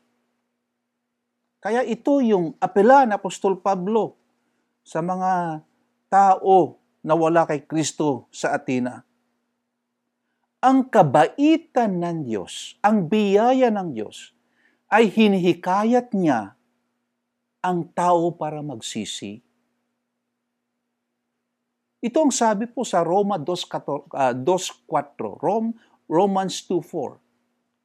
[1.59, 4.15] Kaya ito yung apela ng Apostol Pablo
[4.87, 5.67] sa mga
[6.07, 9.03] tao na wala kay Kristo sa Atina
[10.59, 14.35] ang kabaitan ng Diyos, ang biyaya ng Diyos,
[14.91, 16.58] ay hinihikayat niya
[17.65, 19.43] ang tao para magsisi.
[21.99, 25.75] Ito ang sabi po sa Roma 2.4, uh, 2.4 Rom,
[26.07, 27.19] Romans 2.4.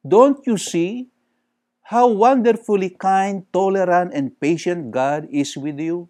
[0.06, 1.10] Don't you see
[1.90, 6.06] how wonderfully kind, tolerant, and patient God is with you?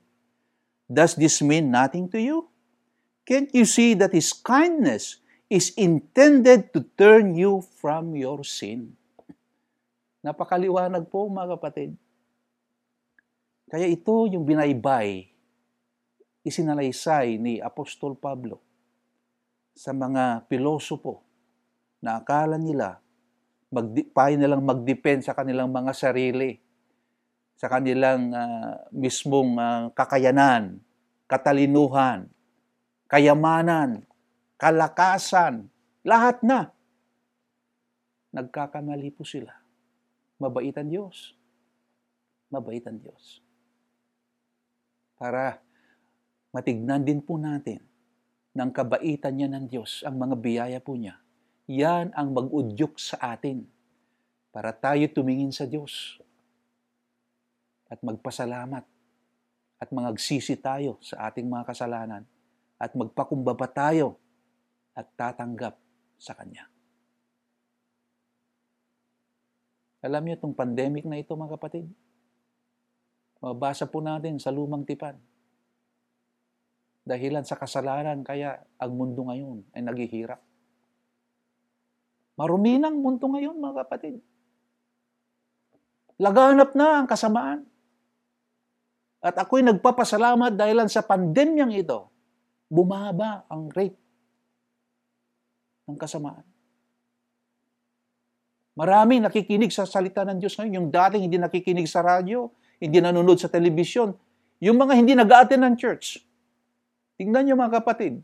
[0.91, 2.51] Does this mean nothing to you?
[3.23, 5.23] Can't you see that His kindness
[5.53, 8.97] is intended to turn you from your sin.
[10.25, 11.93] Napakaliwanag po mga kapatid.
[13.73, 15.33] Kaya ito yung binaybay,
[16.45, 18.61] isinalaysay ni Apostol Pablo
[19.73, 21.25] sa mga pilosopo
[21.97, 23.01] na akala nila
[23.73, 24.05] magdi-
[24.37, 26.61] nilang mag-depend sa kanilang mga sarili,
[27.57, 30.77] sa kanilang uh, mismong uh, kakayanan,
[31.25, 32.29] katalinuhan,
[33.09, 34.05] kayamanan,
[34.61, 35.65] kalakasan,
[36.05, 36.69] lahat na.
[38.29, 39.57] Nagkakamali po sila.
[40.37, 41.33] Mabait ang Diyos.
[42.53, 43.42] Mabait ang Diyos.
[45.17, 45.61] Para
[46.53, 47.81] matignan din po natin
[48.53, 51.17] ng kabaitan niya ng Diyos, ang mga biyaya po niya.
[51.65, 53.65] Yan ang mag-udyok sa atin
[54.53, 56.21] para tayo tumingin sa Diyos
[57.89, 58.85] at magpasalamat
[59.81, 62.23] at magsisi tayo sa ating mga kasalanan
[62.77, 64.21] at magpakumbaba tayo
[64.93, 65.75] at tatanggap
[66.21, 66.69] sa Kanya.
[70.03, 71.87] Alam niyo itong pandemic na ito mga kapatid?
[73.43, 75.19] Mabasa po natin sa lumang tipan.
[77.03, 80.39] Dahilan sa kasalanan kaya ang mundo ngayon ay naghihirap.
[82.39, 84.23] Marumi mundo ngayon mga kapatid.
[86.15, 87.67] Laganap na ang kasamaan.
[89.19, 92.07] At ako'y nagpapasalamat dahil sa pandemyang ito,
[92.71, 93.99] bumaba ang rate
[95.91, 96.47] ng kasamaan.
[98.73, 100.79] Maraming nakikinig sa salita ng Diyos ngayon.
[100.79, 104.13] Yung dating hindi nakikinig sa radyo, hindi nanonood sa telebisyon,
[104.63, 106.23] yung mga hindi nag ng church.
[107.19, 108.23] Tingnan niyo mga kapatid.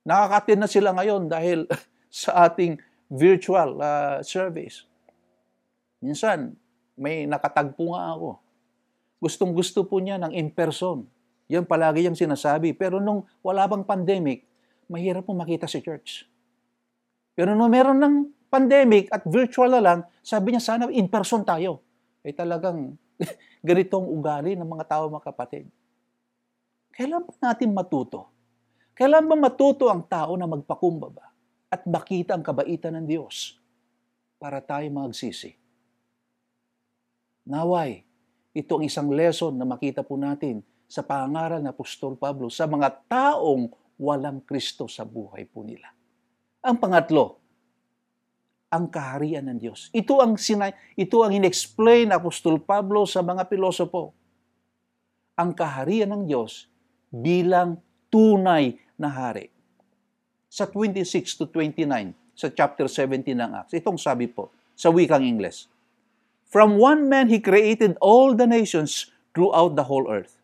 [0.00, 1.68] nakaka na sila ngayon dahil
[2.10, 2.80] sa ating
[3.10, 4.86] virtual uh, service.
[6.00, 6.56] Minsan,
[6.96, 8.40] may nakatagpo nga ako.
[9.20, 11.04] Gustong gusto po niya ng in-person.
[11.52, 12.72] Yan palagi yung sinasabi.
[12.72, 14.46] Pero nung wala bang pandemic,
[14.88, 16.24] mahirap po makita si church.
[17.36, 18.14] Pero nung meron ng
[18.48, 21.84] pandemic at virtual na lang, sabi niya sana in-person tayo.
[22.24, 22.96] Eh talagang
[23.68, 25.64] ganitong ugali ng mga tao mga kapatid.
[26.90, 28.28] Kailan ba natin matuto?
[28.92, 31.32] Kailan ba matuto ang tao na magpakumbaba
[31.70, 33.56] at makita ang kabaitan ng Diyos
[34.36, 35.56] para tayo magsisi?
[37.48, 38.04] Naway,
[38.52, 40.60] ito ang isang lesson na makita po natin
[40.90, 45.88] sa pangaral ng Apostol Pablo sa mga taong walang Kristo sa buhay po nila.
[46.60, 47.39] Ang pangatlo,
[48.70, 49.90] ang kaharian ng Diyos.
[49.90, 54.14] Ito ang sinay, ito ang inexplain Apostol Pablo sa mga pilosopo.
[55.34, 56.70] Ang kaharian ng Diyos
[57.10, 59.50] bilang tunay na hari.
[60.46, 65.66] Sa 26 to 29, sa chapter 17 ng Acts, itong sabi po sa wikang Ingles.
[66.46, 70.38] From one man he created all the nations throughout the whole earth.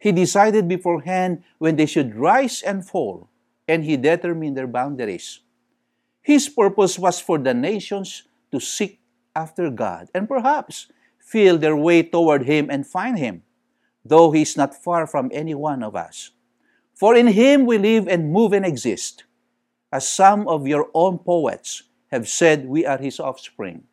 [0.00, 3.28] He decided beforehand when they should rise and fall,
[3.66, 5.40] and he determined their boundaries.
[6.28, 9.00] His purpose was for the nations to seek
[9.34, 13.44] after God and perhaps feel their way toward Him and find Him,
[14.04, 16.32] though He is not far from any one of us.
[16.92, 19.24] For in Him we live and move and exist.
[19.90, 23.84] As some of your own poets have said, we are His offspring.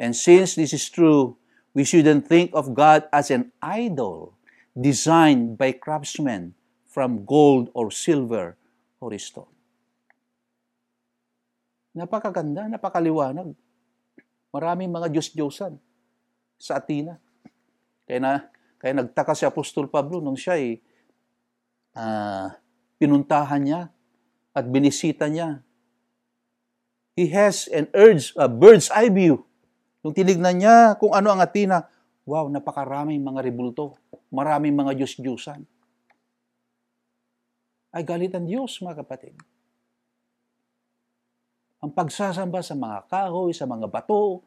[0.00, 1.36] And since this is true,
[1.74, 4.34] we shouldn't think of God as an idol
[4.74, 6.54] designed by craftsmen
[6.90, 8.56] from gold or silver
[8.98, 9.55] or stone.
[11.96, 13.56] Napakaganda, napakaliwanag.
[14.52, 15.80] Maraming mga Diyos-Diyosan
[16.60, 17.16] sa Atina.
[18.04, 18.32] Kaya, na,
[18.76, 20.76] kaya nagtaka si Apostol Pablo nung siya ay
[21.96, 22.52] uh,
[23.00, 23.80] pinuntahan niya
[24.52, 25.64] at binisita niya.
[27.16, 29.48] He has an urge, a bird's eye view.
[30.04, 31.88] Nung tinignan niya kung ano ang Atina,
[32.28, 33.96] wow, napakaraming mga rebulto,
[34.28, 35.64] maraming mga Diyos-Diyosan.
[37.96, 39.55] Ay galit ang Diyos, mga kapatid
[41.86, 44.42] ang pagsasamba sa mga kahoy, sa mga bato,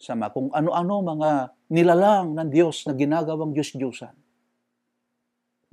[0.00, 1.30] sa mga kung ano-ano mga
[1.68, 4.16] nilalang ng Diyos na ginagawang Diyos-Diyosan.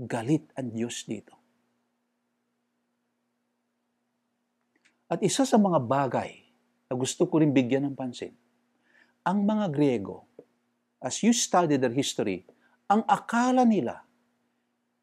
[0.03, 1.32] Galit ang Diyos dito.
[5.08, 6.43] At isa sa mga bagay
[6.91, 8.36] na gusto ko rin bigyan ng pansin,
[9.24, 10.28] ang mga Griego,
[10.99, 12.43] as you study their history,
[12.91, 14.03] ang akala nila,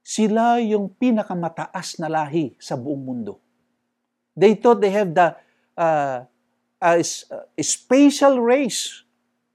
[0.05, 3.40] sila yung pinakamataas na lahi sa buong mundo.
[4.36, 5.32] They thought they have the
[5.78, 6.26] uh,
[6.80, 9.02] a, a special race.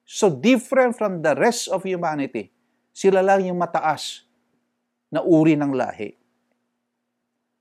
[0.10, 2.50] So different from the rest of humanity.
[2.90, 4.26] Sila lang yung mataas
[5.14, 6.18] na uri ng lahi.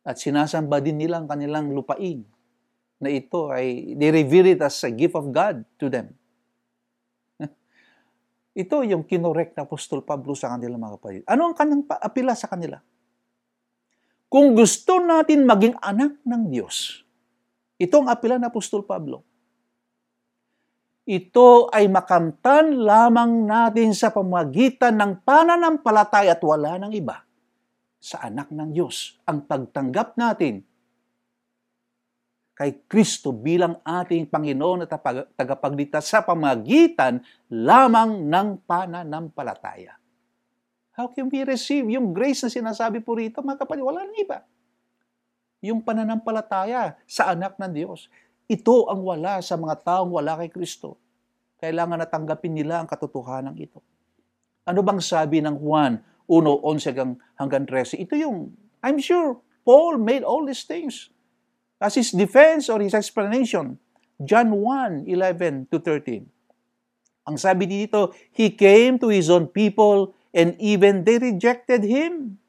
[0.08, 2.24] At sinasamba din nila ang kanilang lupain
[2.98, 6.16] na ito ay, they revere it as a gift of God to them.
[8.62, 11.22] ito yung kinorek na Apostol Pablo sa kanila mga kapatid.
[11.28, 12.80] Ano ang kanyang apila sa kanila?
[14.28, 17.07] Kung gusto natin maging anak ng Diyos,
[17.78, 19.22] Itong apela ng Apostol Pablo.
[21.08, 27.24] Ito ay makamtan lamang natin sa pamagitan ng pananampalataya at wala ng iba
[27.96, 29.16] sa anak ng Diyos.
[29.24, 30.60] Ang pagtanggap natin
[32.52, 34.92] kay Kristo bilang ating Panginoon at
[35.32, 39.96] tagapagligtas sa pamagitan lamang ng pananampalataya.
[40.92, 43.40] How can we receive yung grace na sinasabi po rito?
[43.40, 44.42] Mga kapatid, wala nang iba
[45.64, 48.06] yung pananampalataya sa anak ng Diyos.
[48.48, 50.96] Ito ang wala sa mga taong wala kay Kristo.
[51.58, 53.82] Kailangan natanggapin nila ang katotohanan ito.
[54.64, 56.00] Ano bang sabi ng Juan
[56.30, 58.04] 1:11 hanggang 13?
[58.04, 58.54] Ito yung,
[58.84, 61.10] I'm sure, Paul made all these things
[61.82, 63.76] as his defense or his explanation.
[64.18, 66.26] John 1:11 to 13.
[67.28, 72.40] Ang sabi dito, He came to His own people and even they rejected Him.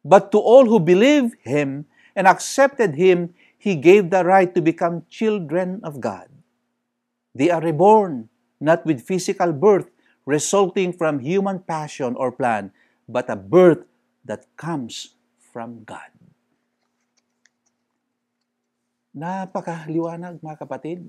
[0.00, 1.84] But to all who believe Him,
[2.14, 6.28] and accepted him, he gave the right to become children of God.
[7.32, 8.28] They are reborn,
[8.60, 9.88] not with physical birth
[10.26, 12.70] resulting from human passion or plan,
[13.08, 13.82] but a birth
[14.22, 15.18] that comes
[15.50, 16.10] from God.
[19.12, 21.04] Napakaliwanag mga kapatid.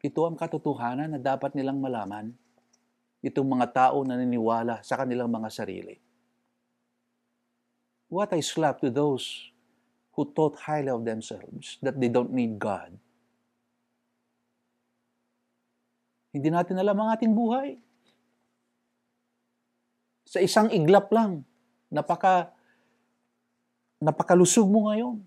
[0.00, 2.32] Ito ang katotohanan na dapat nilang malaman
[3.20, 6.00] itong mga tao na naniniwala sa kanilang mga sarili.
[8.08, 9.49] What I slap to those
[10.14, 12.94] who thought highly of themselves, that they don't need God.
[16.30, 17.78] Hindi natin alam ang ating buhay.
[20.30, 21.42] Sa isang iglap lang,
[21.90, 22.54] napaka
[23.98, 25.18] napakalusog mo ngayon.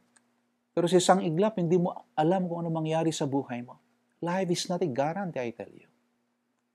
[0.73, 3.77] Pero sa isang iglap, hindi mo alam kung ano mangyari sa buhay mo.
[4.23, 5.85] Life is not a guarantee, I tell you.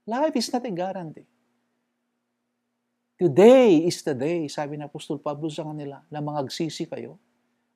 [0.07, 1.27] Life is not a guarantee.
[3.19, 7.19] Today is the day, sabi ng Apostol Pablo sa kanila, na mangagsisi kayo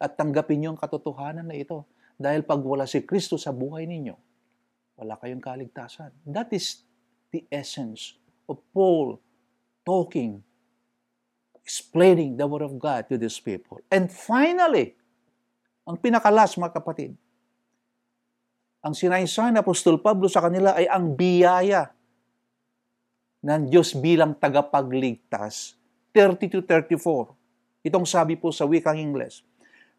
[0.03, 1.87] at tanggapin niyo ang katotohanan na ito.
[2.19, 4.15] Dahil pag wala si Kristo sa buhay ninyo,
[4.99, 6.11] wala kayong kaligtasan.
[6.27, 6.83] That is
[7.31, 8.19] the essence
[8.51, 9.23] of Paul
[9.87, 10.43] talking,
[11.55, 13.81] explaining the Word of God to these people.
[13.89, 14.99] And finally,
[15.87, 17.15] ang pinakalas mga kapatid,
[18.83, 21.95] ang sinaysayan ng Apostol Pablo sa kanila ay ang biyaya
[23.43, 25.79] ng Diyos bilang tagapagligtas.
[26.15, 27.87] 30 to 34.
[27.87, 29.43] Itong sabi po sa wikang Ingles.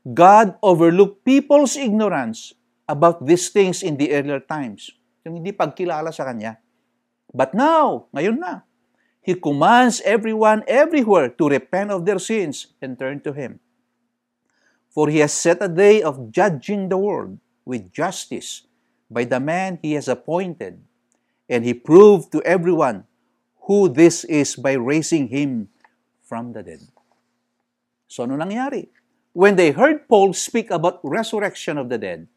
[0.03, 2.51] God overlooked people's ignorance
[2.87, 4.91] about these things in the earlier times.
[5.23, 6.59] Yung hindi pagkilala sa Kanya.
[7.31, 8.67] But now, ngayon na,
[9.23, 13.63] He commands everyone everywhere to repent of their sins and turn to Him.
[14.91, 18.67] For He has set a day of judging the world with justice
[19.07, 20.83] by the man He has appointed.
[21.47, 23.07] And He proved to everyone
[23.63, 25.69] who this is by raising him
[26.23, 26.83] from the dead.
[28.07, 28.91] So ano nangyari?
[29.34, 32.29] When they heard Paul speak about resurrection of the dead,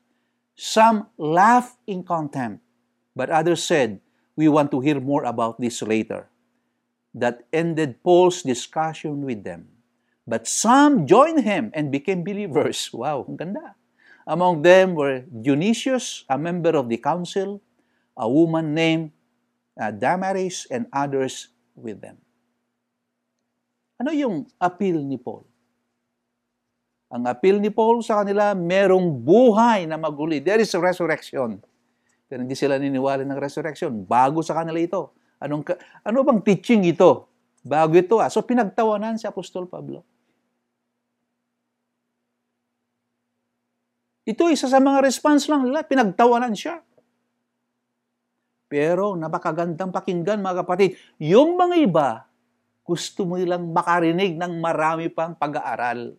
[0.56, 2.64] some laughed in contempt,
[3.12, 4.00] but others said,
[4.32, 6.28] we want to hear more about this later.
[7.12, 9.68] That ended Paul's discussion with them.
[10.26, 12.88] But some joined him and became believers.
[12.96, 13.76] Wow, ang ganda.
[14.26, 17.60] Among them were Dionysius, a member of the council,
[18.16, 19.12] a woman named
[19.76, 22.16] uh, Damaris and others with them.
[24.00, 25.44] Ano yung appeal ni Paul?
[27.06, 30.42] Ang appeal ni Paul sa kanila, merong buhay na maguli.
[30.42, 31.62] There is a resurrection.
[32.26, 34.02] Pero hindi sila niniwala ng resurrection.
[34.02, 35.14] Bago sa kanila ito.
[35.38, 35.62] Anong,
[36.02, 37.30] ano bang teaching ito?
[37.62, 38.26] Bago ito ah.
[38.26, 40.02] So pinagtawanan si Apostol Pablo.
[44.26, 45.86] Ito isa sa mga response lang nila.
[45.86, 46.82] Pinagtawanan siya.
[48.66, 50.98] Pero napakagandang pakinggan mga kapatid.
[51.22, 52.08] Yung mga iba,
[52.82, 56.18] gusto mo nilang makarinig ng marami pang pag-aaral.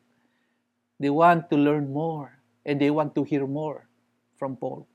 [0.97, 2.33] They want to learn more
[2.65, 3.85] and they want to hear more
[4.37, 4.89] from Paul.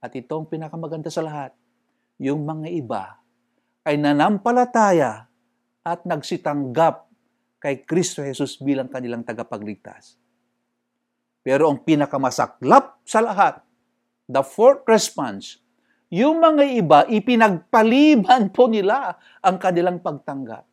[0.00, 1.52] At itong pinakamaganda sa lahat,
[2.16, 3.20] yung mga iba
[3.84, 5.28] ay nanampalataya
[5.84, 7.06] at nagsitanggap
[7.60, 10.18] kay Kristo Jesus bilang kanilang tagapagligtas.
[11.46, 13.62] Pero ang pinakamasaklap sa lahat,
[14.26, 15.62] the fourth response,
[16.10, 20.66] yung mga iba, ipinagpaliban po nila ang kanilang pagtanggap.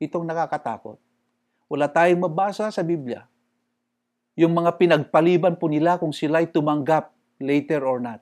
[0.00, 1.11] Itong nakakatakot.
[1.72, 3.24] Wala tayong mabasa sa Biblia.
[4.36, 8.20] Yung mga pinagpaliban po nila kung sila'y tumanggap later or not.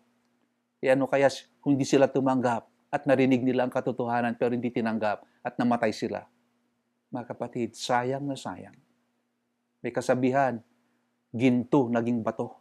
[0.79, 1.27] E ano kaya
[1.59, 6.23] kung hindi sila tumanggap at narinig nila ang katotohanan pero hindi tinanggap at namatay sila.
[7.11, 8.79] Mga kapatid, sayang na sayang.
[9.83, 10.63] May kasabihan,
[11.35, 12.61] ginto naging bato.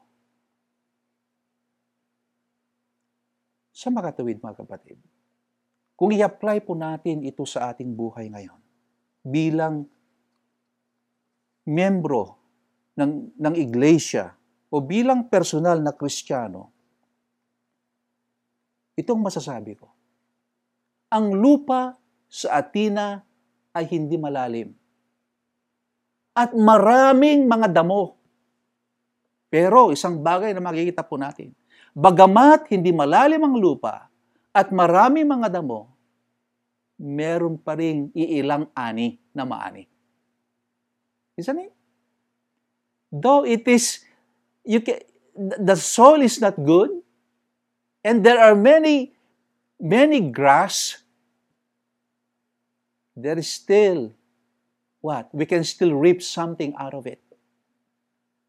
[3.80, 5.00] sa makatuwid mga kapatid.
[5.96, 8.60] Kung i-apply po natin ito sa ating buhay ngayon,
[9.24, 9.88] bilang
[11.70, 12.42] membro
[12.98, 14.34] ng, ng iglesia
[14.74, 16.74] o bilang personal na kristyano,
[18.98, 19.88] itong masasabi ko.
[21.14, 21.94] Ang lupa
[22.26, 23.22] sa Atina
[23.74, 24.74] ay hindi malalim.
[26.34, 28.18] At maraming mga damo.
[29.50, 31.54] Pero isang bagay na makikita po natin,
[32.00, 34.08] Bagamat hindi malalim ang lupa
[34.54, 35.90] at marami mga damo,
[37.02, 39.84] meron pa rin iilang ani na maani.
[41.40, 41.74] Isn't it?
[43.08, 44.04] Though it is,
[44.68, 45.00] you can,
[45.40, 46.92] the soil is not good,
[48.04, 49.16] and there are many,
[49.80, 51.00] many grass,
[53.16, 54.12] there is still,
[55.00, 55.32] what?
[55.32, 57.24] We can still reap something out of it.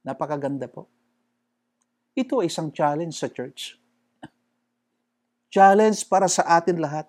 [0.03, 0.91] Napakaganda po.
[2.19, 3.79] Ito ay isang challenge sa church.
[5.55, 7.07] Challenge para sa atin lahat.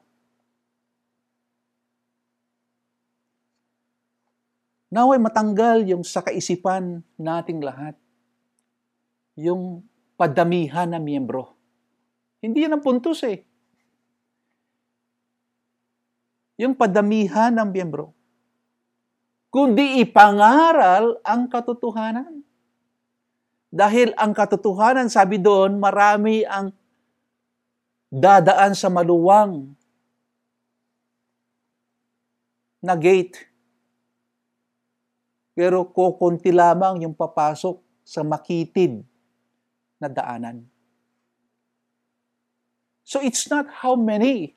[4.92, 7.96] Naway matanggal yung sa kaisipan nating lahat.
[9.40, 9.88] Yung
[10.20, 11.56] padamihan na miyembro.
[12.44, 13.48] Hindi yan ang puntos eh.
[16.60, 18.12] Yung padamihan ng miyembro.
[19.48, 22.44] Kundi ipangaral ang katotohanan.
[23.72, 26.76] Dahil ang katotohanan, sabi doon, marami ang
[28.12, 29.72] dadaan sa maluwang
[32.84, 33.51] na gate.
[35.52, 39.04] Pero kukunti lamang yung papasok sa makitid
[40.00, 40.66] na daanan.
[43.04, 44.56] So it's not how many,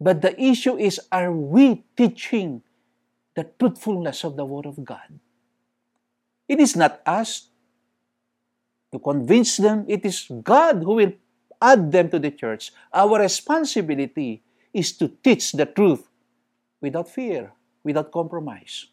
[0.00, 2.64] but the issue is are we teaching
[3.36, 5.20] the truthfulness of the Word of God?
[6.48, 7.52] It is not us
[8.92, 11.12] to convince them, it is God who will
[11.60, 12.72] add them to the church.
[12.92, 14.42] Our responsibility
[14.72, 16.08] is to teach the truth
[16.80, 17.52] without fear,
[17.84, 18.86] without compromise.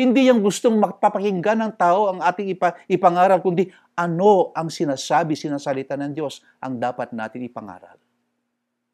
[0.00, 5.92] Hindi yung gustong magpapakinggan ng tao ang ating ipa, ipangaral, kundi ano ang sinasabi, sinasalita
[5.92, 8.00] ng Diyos ang dapat natin ipangaral.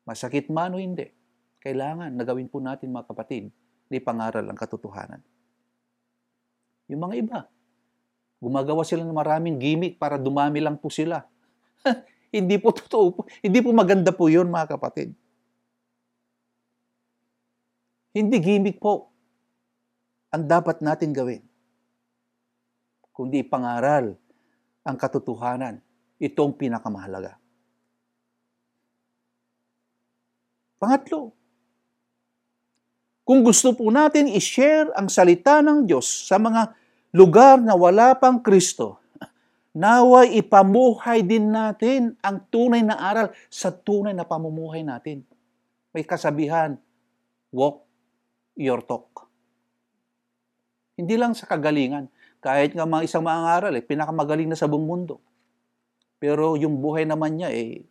[0.03, 1.07] Masakit man o hindi,
[1.63, 3.55] kailangan nagawin po natin mga kapatid
[3.87, 5.23] na ipangaral ang katotohanan.
[6.91, 7.39] Yung mga iba,
[8.43, 11.23] gumagawa sila ng maraming gimmick para dumami lang po sila.
[12.35, 13.21] hindi po totoo po.
[13.47, 15.15] Hindi po maganda po yun mga kapatid.
[18.11, 19.15] Hindi gimmick po
[20.31, 21.43] ang dapat natin gawin.
[23.15, 24.15] Kundi pangaral
[24.85, 25.81] ang katotohanan.
[26.17, 27.37] Ito ang pinakamahalaga.
[30.77, 31.33] Pangatlo,
[33.27, 36.77] kung gusto po natin i-share ang salita ng Diyos sa mga
[37.11, 39.03] lugar na wala pang Kristo,
[39.75, 45.27] naway ipamuhay din natin ang tunay na aral sa tunay na pamumuhay natin.
[45.91, 46.79] May kasabihan,
[47.51, 47.83] walk
[48.55, 49.26] your talk.
[50.97, 52.09] Hindi lang sa kagalingan.
[52.41, 55.21] Kahit nga mga isang mga aral, eh, pinakamagaling na sa buong mundo.
[56.17, 57.85] Pero yung buhay naman niya, eh,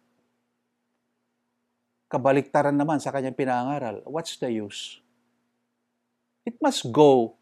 [2.10, 4.02] kabaliktaran naman sa kanyang pinangaral.
[4.10, 5.02] What's the use?
[6.46, 7.38] It must go.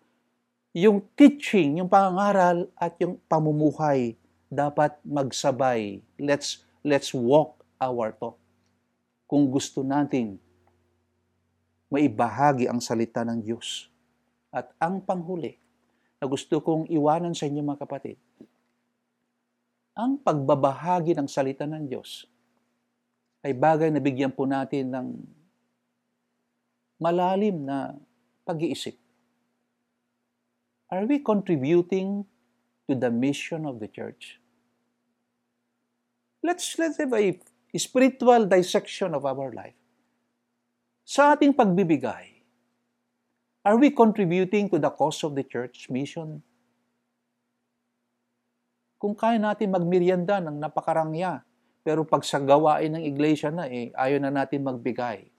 [0.75, 4.19] Yung teaching, yung pangangaral at yung pamumuhay
[4.51, 6.01] dapat magsabay.
[6.17, 8.39] Let's let's walk our talk.
[9.29, 10.41] Kung gusto nating
[11.93, 13.92] maibahagi ang salita ng Diyos.
[14.53, 15.57] At ang panghuli
[16.21, 18.21] na gusto kong iwanan sa inyo mga kapatid,
[19.97, 22.29] ang pagbabahagi ng salita ng Diyos
[23.41, 25.07] ay bagay na bigyan po natin ng
[27.01, 27.97] malalim na
[28.45, 28.95] pag-iisip.
[30.93, 32.23] Are we contributing
[32.85, 34.37] to the mission of the church?
[36.45, 37.35] Let's, let's have a
[37.75, 39.75] spiritual dissection of our life.
[41.03, 42.32] Sa ating pagbibigay,
[43.63, 46.43] Are we contributing to the cause of the church mission?
[48.99, 51.47] Kung kaya natin magmerienda ng napakarangya,
[51.79, 55.31] pero pag sa gawain ng iglesia na, eh, ayaw na natin magbigay.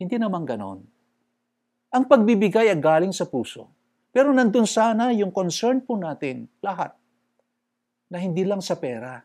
[0.00, 0.80] Hindi naman ganon.
[1.92, 3.68] Ang pagbibigay ay galing sa puso.
[4.08, 6.96] Pero nandun sana yung concern po natin, lahat,
[8.08, 9.20] na hindi lang sa pera,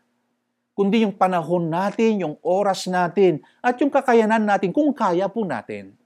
[0.76, 5.96] kundi yung panahon natin, yung oras natin, at yung kakayanan natin, kung kaya po natin.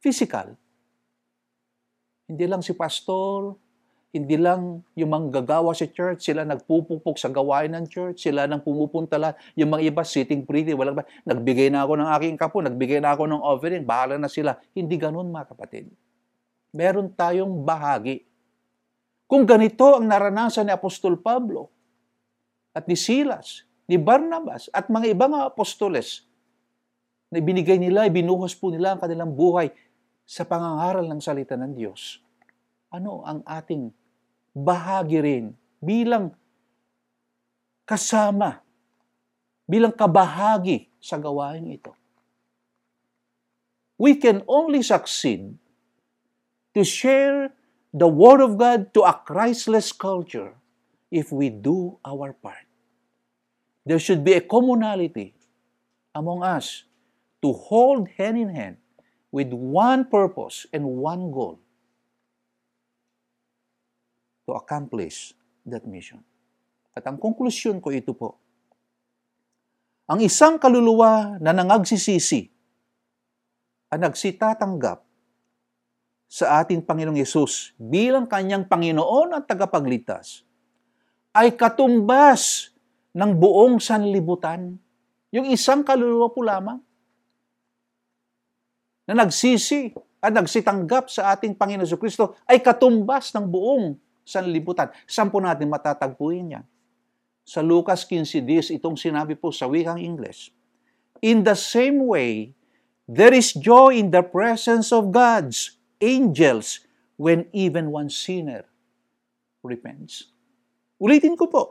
[0.00, 0.56] Physical,
[2.24, 3.56] hindi lang si pastor,
[4.14, 9.18] hindi lang yung manggagawa sa church, sila nagpupukpok sa gawain ng church, sila nang pumupunta
[9.18, 13.02] lang, yung mga iba sitting pretty, wala ba, nagbigay na ako ng aking kapo, nagbigay
[13.02, 14.54] na ako ng offering, bahala na sila.
[14.70, 15.90] Hindi ganun mga kapatid.
[16.70, 18.22] Meron tayong bahagi.
[19.26, 21.74] Kung ganito ang naranasan ni Apostol Pablo
[22.70, 26.22] at ni Silas, ni Barnabas at mga ibang apostoles,
[27.34, 29.74] na ibinigay nila, ibinuhos po nila ang kanilang buhay
[30.24, 32.18] sa pangangaral ng salita ng Diyos,
[32.88, 33.92] ano ang ating
[34.56, 35.44] bahagi rin
[35.84, 36.32] bilang
[37.84, 38.64] kasama,
[39.68, 41.92] bilang kabahagi sa gawain ito.
[44.00, 45.54] We can only succeed
[46.74, 47.54] to share
[47.94, 50.56] the Word of God to a Christless culture
[51.14, 52.66] if we do our part.
[53.86, 55.36] There should be a commonality
[56.16, 56.88] among us
[57.44, 58.76] to hold hand in hand
[59.34, 61.58] with one purpose and one goal
[64.46, 65.34] to accomplish
[65.66, 66.22] that mission.
[66.94, 68.38] At ang konklusyon ko ito po,
[70.06, 72.46] ang isang kaluluwa na nangagsisisi
[73.90, 75.02] ang nagsitatanggap
[76.30, 80.46] sa ating Panginoong Yesus bilang kanyang Panginoon at tagapagligtas
[81.34, 82.70] ay katumbas
[83.10, 84.78] ng buong sanlibutan.
[85.34, 86.83] Yung isang kaluluwa po lamang
[89.04, 89.92] na nagsisi
[90.24, 94.88] at nagsitanggap sa ating Panginoon Kristo ay katumbas ng buong sanlibutan.
[95.04, 96.64] Saan po natin matatagpuin yan?
[97.44, 100.48] Sa Lucas 15.10, itong sinabi po sa wikang English.
[101.20, 102.56] In the same way,
[103.04, 106.80] there is joy in the presence of God's angels
[107.20, 108.64] when even one sinner
[109.60, 110.32] repents.
[110.96, 111.62] Ulitin ko po.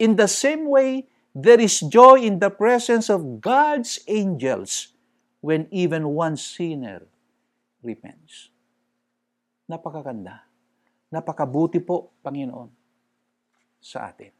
[0.00, 1.04] In the same way,
[1.36, 4.96] there is joy in the presence of God's angels
[5.40, 7.04] when even one sinner
[7.80, 8.52] repents.
[9.68, 10.44] Napakaganda.
[11.10, 12.70] Napakabuti po, Panginoon,
[13.82, 14.30] sa atin.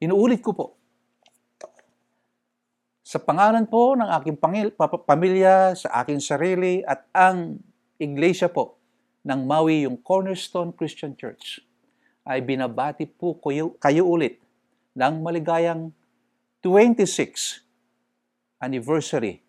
[0.00, 0.66] Inuulit ko po,
[3.10, 7.58] sa pangalan po ng aking pangil, pamilya, sa aking sarili, at ang
[7.98, 8.78] iglesia po
[9.26, 11.58] ng Maui, yung Cornerstone Christian Church,
[12.22, 14.38] ay binabati po kayo, kayo ulit
[14.94, 15.90] ng maligayang
[16.62, 17.66] 26
[18.60, 19.40] anniversary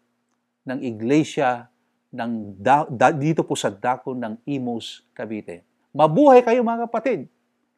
[0.64, 1.68] ng iglesia
[2.12, 5.64] ng da, da, dito po sa dako ng Imus, Cavite.
[5.92, 7.28] Mabuhay kayo mga kapatid.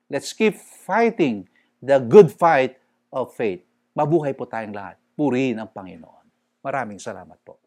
[0.09, 1.49] Let's keep fighting
[1.81, 2.77] the good fight
[3.09, 3.65] of faith.
[3.93, 4.97] Mabuhay po tayong lahat.
[5.13, 6.25] Purihin ang Panginoon.
[6.65, 7.62] Maraming salamat po.